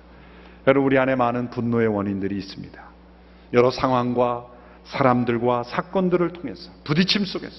여러분 0.68 0.88
우리 0.88 0.98
안에 0.98 1.16
많은 1.16 1.50
분노의 1.50 1.88
원인들이 1.88 2.38
있습니다. 2.38 2.82
여러 3.54 3.72
상황과 3.72 4.46
사람들과 4.86 5.64
사건들을 5.64 6.34
통해서 6.34 6.72
부딪힘 6.84 7.26
속에서 7.26 7.56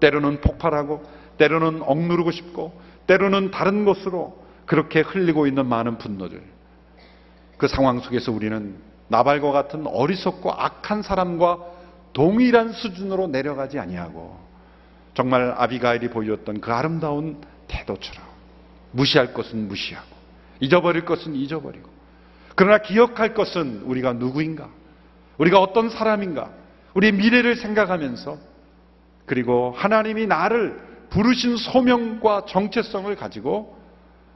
때로는 0.00 0.40
폭발하고 0.40 1.02
때로는 1.38 1.82
억누르고 1.82 2.30
싶고 2.30 2.80
때로는 3.06 3.50
다른 3.50 3.84
곳으로 3.84 4.44
그렇게 4.64 5.00
흘리고 5.00 5.46
있는 5.46 5.66
많은 5.66 5.98
분노들 5.98 6.42
그 7.56 7.66
상황 7.66 7.98
속에서 8.00 8.30
우리는 8.30 8.76
나발과 9.08 9.50
같은 9.50 9.86
어리석고 9.86 10.52
악한 10.52 11.02
사람과 11.02 11.58
동일한 12.12 12.72
수준으로 12.72 13.26
내려가지 13.28 13.78
아니하고 13.78 14.47
정말 15.18 15.52
아비가일이 15.58 16.10
보였던 16.10 16.60
그 16.60 16.70
아름다운 16.70 17.40
태도처럼 17.66 18.22
무시할 18.92 19.34
것은 19.34 19.66
무시하고 19.66 20.06
잊어버릴 20.60 21.04
것은 21.04 21.34
잊어버리고 21.34 21.90
그러나 22.54 22.78
기억할 22.78 23.34
것은 23.34 23.82
우리가 23.82 24.12
누구인가 24.12 24.68
우리가 25.38 25.60
어떤 25.60 25.90
사람인가 25.90 26.52
우리 26.94 27.10
미래를 27.10 27.56
생각하면서 27.56 28.38
그리고 29.26 29.74
하나님이 29.76 30.28
나를 30.28 30.80
부르신 31.10 31.56
소명과 31.56 32.44
정체성을 32.46 33.12
가지고 33.16 33.76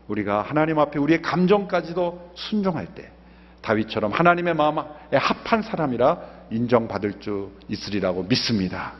우리가 0.09 0.43
하나님 0.43 0.80
앞에 0.80 0.99
우리의 0.99 1.22
감정까지도 1.22 2.33
순종할 2.35 2.87
때 2.87 3.12
다윗처럼 3.61 4.11
하나님의 4.11 4.55
마음에 4.55 4.83
합한 5.12 5.62
사람이라 5.62 6.18
인정받을 6.51 7.20
수 7.20 7.53
있으리라고 7.68 8.24
믿습니다. 8.24 8.95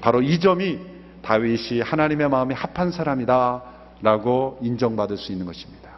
바로 0.00 0.22
이 0.22 0.40
점이 0.40 0.96
다윗이 1.28 1.82
하나님의 1.82 2.30
마음에 2.30 2.54
합한 2.54 2.90
사람이다 2.90 3.62
라고 4.00 4.58
인정받을 4.62 5.18
수 5.18 5.30
있는 5.30 5.44
것입니다. 5.44 5.90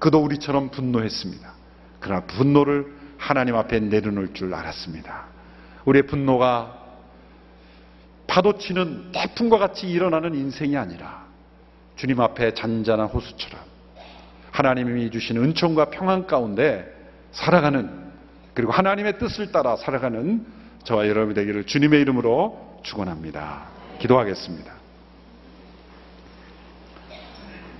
그도 0.00 0.18
우리처럼 0.18 0.70
분노했습니다. 0.70 1.52
그러나 2.00 2.22
분노를 2.26 2.92
하나님 3.18 3.54
앞에 3.54 3.78
내려놓을 3.78 4.34
줄 4.34 4.52
알았습니다. 4.52 5.26
우리의 5.84 6.08
분노가 6.08 6.76
파도치는 8.26 9.12
태풍과 9.12 9.58
같이 9.58 9.88
일어나는 9.88 10.34
인생이 10.34 10.76
아니라 10.76 11.24
주님 11.94 12.20
앞에 12.20 12.54
잔잔한 12.54 13.06
호수처럼 13.06 13.60
하나님이 14.50 15.08
주신 15.12 15.36
은총과 15.36 15.90
평안 15.90 16.26
가운데 16.26 16.92
살아가는 17.30 18.08
그리고 18.54 18.72
하나님의 18.72 19.20
뜻을 19.20 19.52
따라 19.52 19.76
살아가는 19.76 20.44
저와 20.82 21.06
여러분이 21.06 21.36
되기를 21.36 21.64
주님의 21.64 22.00
이름으로 22.00 22.80
축원합니다. 22.82 23.77
기도하겠습니다. 23.98 24.72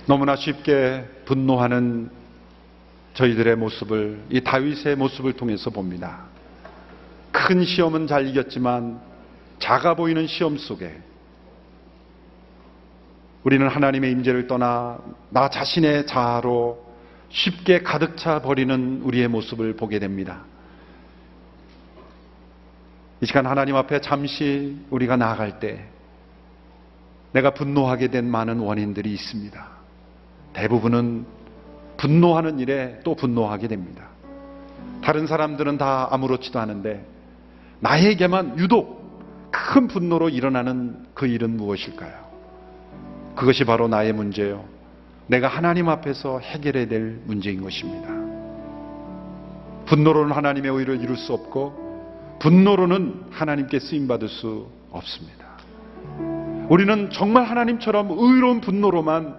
너무나 0.05 0.35
쉽게 0.35 1.05
분노하는 1.25 2.09
저희들의 3.13 3.55
모습을 3.57 4.21
이 4.29 4.41
다윗의 4.41 4.95
모습을 4.95 5.33
통해서 5.33 5.69
봅니다. 5.69 6.25
큰 7.31 7.63
시험은 7.63 8.07
잘 8.07 8.27
이겼지만 8.27 8.99
작아 9.59 9.95
보이는 9.95 10.25
시험 10.25 10.57
속에 10.57 10.99
우리는 13.43 13.67
하나님의 13.67 14.11
임재를 14.11 14.47
떠나 14.47 14.99
나 15.29 15.49
자신의 15.49 16.07
자아로 16.07 16.85
쉽게 17.29 17.83
가득 17.83 18.17
차 18.17 18.41
버리는 18.41 19.01
우리의 19.03 19.27
모습을 19.27 19.75
보게 19.75 19.99
됩니다. 19.99 20.43
이 23.21 23.25
시간 23.25 23.45
하나님 23.45 23.75
앞에 23.75 24.01
잠시 24.01 24.77
우리가 24.89 25.17
나아갈 25.17 25.59
때 25.59 25.87
내가 27.31 27.51
분노하게 27.51 28.09
된 28.09 28.29
많은 28.29 28.59
원인들이 28.59 29.11
있습니다. 29.13 29.67
대부분은 30.53 31.25
분노하는 31.97 32.59
일에 32.59 32.99
또 33.03 33.15
분노하게 33.15 33.67
됩니다. 33.67 34.07
다른 35.03 35.27
사람들은 35.27 35.77
다 35.77 36.07
아무렇지도 36.11 36.59
않은데 36.59 37.05
나에게만 37.81 38.57
유독 38.59 38.99
큰 39.51 39.87
분노로 39.87 40.29
일어나는 40.29 41.05
그 41.13 41.27
일은 41.27 41.57
무엇일까요? 41.57 42.29
그것이 43.35 43.63
바로 43.63 43.87
나의 43.87 44.13
문제요. 44.13 44.65
내가 45.27 45.47
하나님 45.47 45.89
앞에서 45.89 46.39
해결해야 46.39 46.87
될 46.87 47.21
문제인 47.25 47.61
것입니다. 47.61 48.09
분노로는 49.85 50.35
하나님의 50.35 50.71
의를 50.71 51.01
이룰 51.01 51.17
수 51.17 51.33
없고 51.33 52.37
분노로는 52.39 53.25
하나님께 53.31 53.79
쓰임 53.79 54.07
받을 54.07 54.27
수 54.27 54.67
없습니다. 54.91 55.48
우리는 56.69 57.09
정말 57.09 57.45
하나님처럼 57.45 58.09
의로운 58.11 58.61
분노로만 58.61 59.35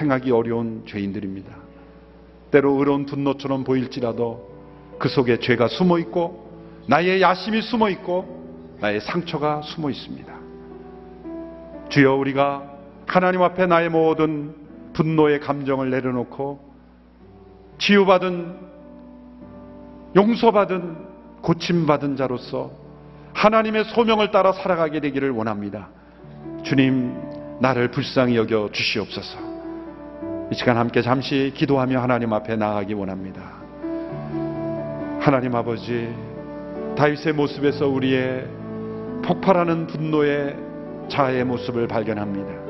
행하기 0.00 0.30
어려운 0.30 0.84
죄인들입니다. 0.86 1.50
때로 2.52 2.74
의로운 2.78 3.04
분노처럼 3.04 3.64
보일지라도 3.64 4.48
그 4.98 5.08
속에 5.08 5.40
죄가 5.40 5.66
숨어 5.66 5.98
있고 5.98 6.48
나의 6.86 7.20
야심이 7.20 7.62
숨어 7.62 7.90
있고 7.90 8.76
나의 8.80 9.00
상처가 9.00 9.60
숨어 9.62 9.90
있습니다. 9.90 10.32
주여 11.88 12.14
우리가 12.14 12.70
하나님 13.06 13.42
앞에 13.42 13.66
나의 13.66 13.90
모든 13.90 14.54
분노의 14.92 15.40
감정을 15.40 15.90
내려놓고 15.90 16.60
치유받은 17.78 18.56
용서받은 20.14 20.96
고침받은 21.42 22.16
자로서 22.16 22.70
하나님의 23.34 23.86
소명을 23.86 24.30
따라 24.30 24.52
살아가게 24.52 25.00
되기를 25.00 25.30
원합니다. 25.30 25.88
주님 26.62 27.14
나를 27.60 27.88
불쌍히 27.88 28.36
여겨 28.36 28.70
주시옵소서. 28.72 29.38
이 30.52 30.54
시간 30.54 30.76
함께 30.76 31.02
잠시 31.02 31.52
기도하며 31.54 32.00
하나님 32.00 32.32
앞에 32.32 32.56
나아가기 32.56 32.94
원합니다. 32.94 33.42
하나님 35.20 35.54
아버지 35.54 36.12
다윗의 36.96 37.34
모습에서 37.34 37.88
우리의 37.88 38.46
폭발하는 39.24 39.86
분노의 39.86 40.56
자아의 41.08 41.44
모습을 41.44 41.88
발견합니다. 41.88 42.62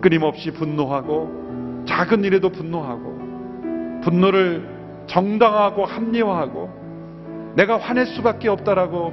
끊임없이 0.00 0.50
분노하고 0.50 1.84
작은 1.86 2.24
일에도 2.24 2.50
분노하고 2.50 4.00
분노를 4.02 4.68
정당화하고 5.06 5.84
합리화하고 5.84 7.52
내가 7.56 7.78
화낼 7.78 8.06
수밖에 8.06 8.48
없다라고 8.48 9.12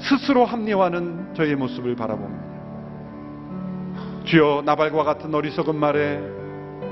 스스로 0.00 0.44
합리화하는 0.44 1.34
저의 1.34 1.54
모습을 1.54 1.96
바라봅니다. 1.96 2.57
주여 4.28 4.62
나발과 4.66 5.04
같은 5.04 5.34
어리석은 5.34 5.74
말에 5.74 6.20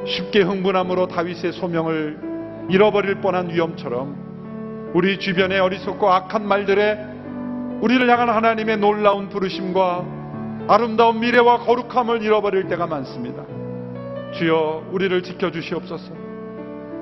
쉽게 0.06 0.40
흥분함으로 0.40 1.06
다윗의 1.08 1.52
소명을 1.52 2.66
잃어버릴 2.70 3.16
뻔한 3.16 3.50
위험처럼 3.50 4.92
우리 4.94 5.18
주변의 5.18 5.60
어리석고 5.60 6.10
악한 6.10 6.48
말들에 6.48 6.98
우리를 7.82 8.08
향한 8.08 8.30
하나님의 8.30 8.78
놀라운 8.78 9.28
부르심과 9.28 10.04
아름다운 10.68 11.20
미래와 11.20 11.58
거룩함을 11.58 12.22
잃어버릴 12.22 12.68
때가 12.68 12.86
많습니다. 12.86 13.44
주여 14.32 14.88
우리를 14.90 15.22
지켜주시옵소서. 15.22 16.14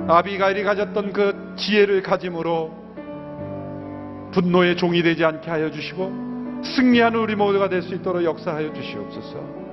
아비가일이 0.09 0.64
가졌던 0.64 1.12
그 1.12 1.55
지혜를 1.57 2.03
가짐으로 2.03 2.72
분노의 4.32 4.76
종이 4.76 5.01
되지 5.05 5.24
않게 5.24 5.49
하여 5.49 5.70
주시고 5.70 6.62
승리하는 6.64 7.20
우리 7.20 7.37
모두가 7.37 7.68
될 7.68 7.82
수 7.82 7.95
있도록 7.95 8.24
역사하여 8.24 8.72
주시옵소서. 8.72 9.64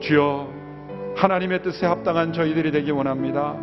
주여 0.00 0.48
하나님의 1.16 1.62
뜻에 1.62 1.86
합당한 1.86 2.32
저희들이 2.32 2.70
되기 2.70 2.90
원합니다. 2.90 3.54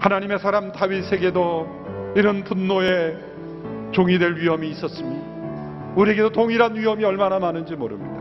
하나님의 0.00 0.38
사람 0.38 0.72
다윗에게도 0.72 2.12
이런 2.16 2.44
분노의 2.44 3.16
종이 3.92 4.18
될 4.18 4.36
위험이 4.36 4.70
있었습니다. 4.70 5.26
우리에게도 5.96 6.30
동일한 6.30 6.76
위험이 6.76 7.04
얼마나 7.04 7.38
많은지 7.38 7.74
모릅니다. 7.74 8.18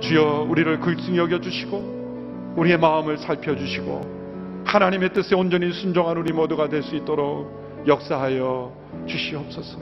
주여 0.00 0.46
우리를 0.48 0.80
글승히 0.80 1.18
여겨주시고 1.18 2.54
우리의 2.56 2.78
마음을 2.78 3.18
살펴주시고 3.18 4.62
하나님의 4.64 5.12
뜻에 5.12 5.34
온전히 5.34 5.72
순종한 5.72 6.16
우리 6.16 6.32
모두가 6.32 6.68
될 6.68 6.82
수 6.82 6.94
있도록 6.96 7.84
역사하여 7.86 8.72
주시옵소서. 9.06 9.78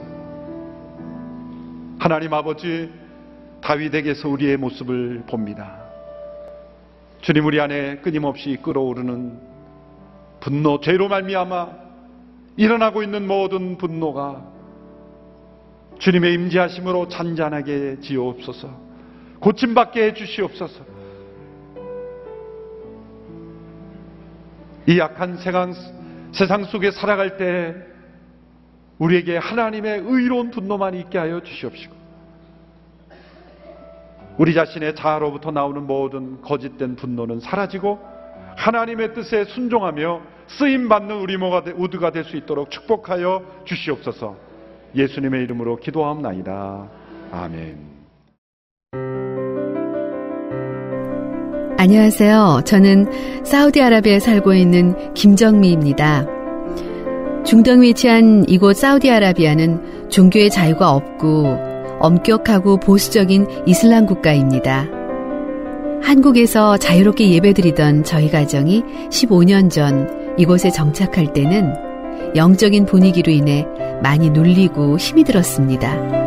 하나님 1.99 2.33
아버지 2.33 2.89
다윗에게서 3.61 4.29
우리의 4.29 4.57
모습을 4.57 5.23
봅니다. 5.27 5.78
주님 7.21 7.45
우리 7.45 7.59
안에 7.59 7.97
끊임없이 7.97 8.57
끓어오르는 8.61 9.39
분노, 10.39 10.79
죄로 10.79 11.09
말미암아 11.09 11.69
일어나고 12.55 13.03
있는 13.03 13.27
모든 13.27 13.77
분노가 13.77 14.41
주님의 15.99 16.33
임재하심으로 16.33 17.09
잔잔하게 17.09 17.99
지어옵소서. 17.99 18.69
고침받게 19.41 20.03
해 20.03 20.13
주시옵소서. 20.13 20.85
이 24.87 24.97
약한 24.97 25.37
세상, 25.37 25.73
세상 26.31 26.63
속에 26.63 26.91
살아갈 26.91 27.37
때 27.37 27.75
우리에게 28.97 29.37
하나님의 29.37 30.03
의로운 30.05 30.51
분노만 30.51 30.93
있게 30.95 31.17
하여 31.17 31.41
주시옵시고 31.41 31.98
우리 34.39 34.53
자신의 34.53 34.95
자아로부터 34.95 35.51
나오는 35.51 35.85
모든 35.85 36.41
거짓된 36.41 36.95
분노는 36.95 37.41
사라지고 37.41 37.99
하나님의 38.55 39.13
뜻에 39.13 39.43
순종하며 39.43 40.21
쓰임 40.47 40.87
받는 40.87 41.13
우리 41.17 41.35
모두가 41.37 42.11
될 42.11 42.23
수 42.23 42.37
있도록 42.37 42.71
축복하여 42.71 43.43
주시옵소서. 43.65 44.35
예수님의 44.95 45.43
이름으로 45.43 45.75
기도하옵나이다. 45.75 46.89
아멘. 47.31 47.77
안녕하세요. 51.77 52.61
저는 52.65 53.43
사우디아라비아에 53.43 54.19
살고 54.19 54.53
있는 54.53 55.13
김정미입니다. 55.13 56.25
중동에 57.43 57.87
위치한 57.87 58.45
이곳 58.47 58.77
사우디아라비아는 58.77 60.09
종교의 60.09 60.49
자유가 60.49 60.91
없고 60.91 61.68
엄격하고 61.99 62.77
보수적인 62.77 63.63
이슬람 63.65 64.05
국가입니다. 64.05 64.87
한국에서 66.01 66.77
자유롭게 66.77 67.29
예배드리던 67.29 68.03
저희 68.03 68.29
가정이 68.29 68.83
15년 69.09 69.69
전 69.69 70.35
이곳에 70.37 70.71
정착할 70.71 71.33
때는 71.33 71.73
영적인 72.35 72.85
분위기로 72.85 73.31
인해 73.31 73.65
많이 74.01 74.29
눌리고 74.29 74.97
힘이 74.97 75.23
들었습니다. 75.23 76.19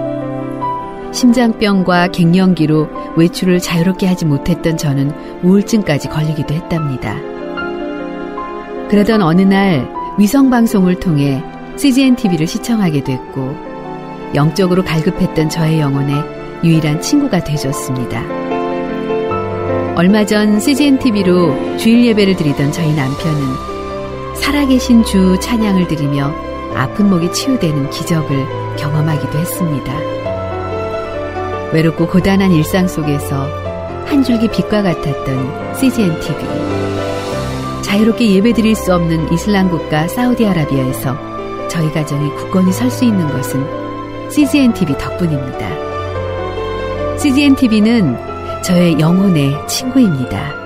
심장병과 1.13 2.09
갱년기로 2.09 2.89
외출을 3.17 3.61
자유롭게 3.61 4.07
하지 4.07 4.25
못했던 4.25 4.77
저는 4.77 5.13
우울증까지 5.43 6.09
걸리기도 6.09 6.55
했답니다. 6.55 7.17
그러던 8.89 9.23
어느 9.23 9.43
날 9.43 9.89
위성방송을 10.19 11.01
통해 11.01 11.43
CGN 11.77 12.17
TV를 12.17 12.47
시청하게 12.47 13.05
됐고 13.05 13.72
영적으로 14.35 14.83
갈급했던 14.85 15.51
저의 15.51 15.81
영혼의 15.81 16.15
유일한 16.65 17.01
친구가 17.01 17.45
되줬습니다. 17.45 18.23
얼마 19.95 20.25
전 20.25 20.59
CGN 20.59 20.99
TV로 20.99 21.77
주일 21.77 22.07
예배를 22.07 22.37
드리던 22.37 22.73
저희 22.73 22.95
남편은 22.95 24.37
살아계신 24.37 25.05
주 25.05 25.39
찬양을 25.41 25.87
드리며 25.87 26.33
아픈 26.75 27.11
목이 27.11 27.31
치유되는 27.33 27.91
기적을 27.91 28.77
경험하기도 28.79 29.39
했습니다. 29.39 29.93
외롭고 31.73 32.07
고단한 32.07 32.53
일상 32.53 32.89
속에서 32.89 33.47
한 34.07 34.23
줄기 34.23 34.49
빛과 34.49 34.83
같았던 34.83 35.75
CGN 35.75 36.21
TV. 36.21 37.83
자유롭게 37.83 38.31
예배 38.31 38.55
드릴 38.55 38.75
수 38.75 38.95
없는 38.95 39.31
이슬람 39.33 39.69
국가 39.69 40.09
사우디아라비아에서 40.09 41.69
저희 41.69 41.93
가정이 41.93 42.31
굳건히 42.37 42.73
설 42.73 42.91
수 42.91 43.05
있는 43.05 43.29
것은 43.29 43.82
CGN 44.33 44.73
TV 44.73 44.97
덕분입니다. 44.97 47.19
CGN 47.19 47.55
TV는 47.55 48.17
저의 48.63 48.99
영혼의 48.99 49.53
친구입니다. 49.69 50.62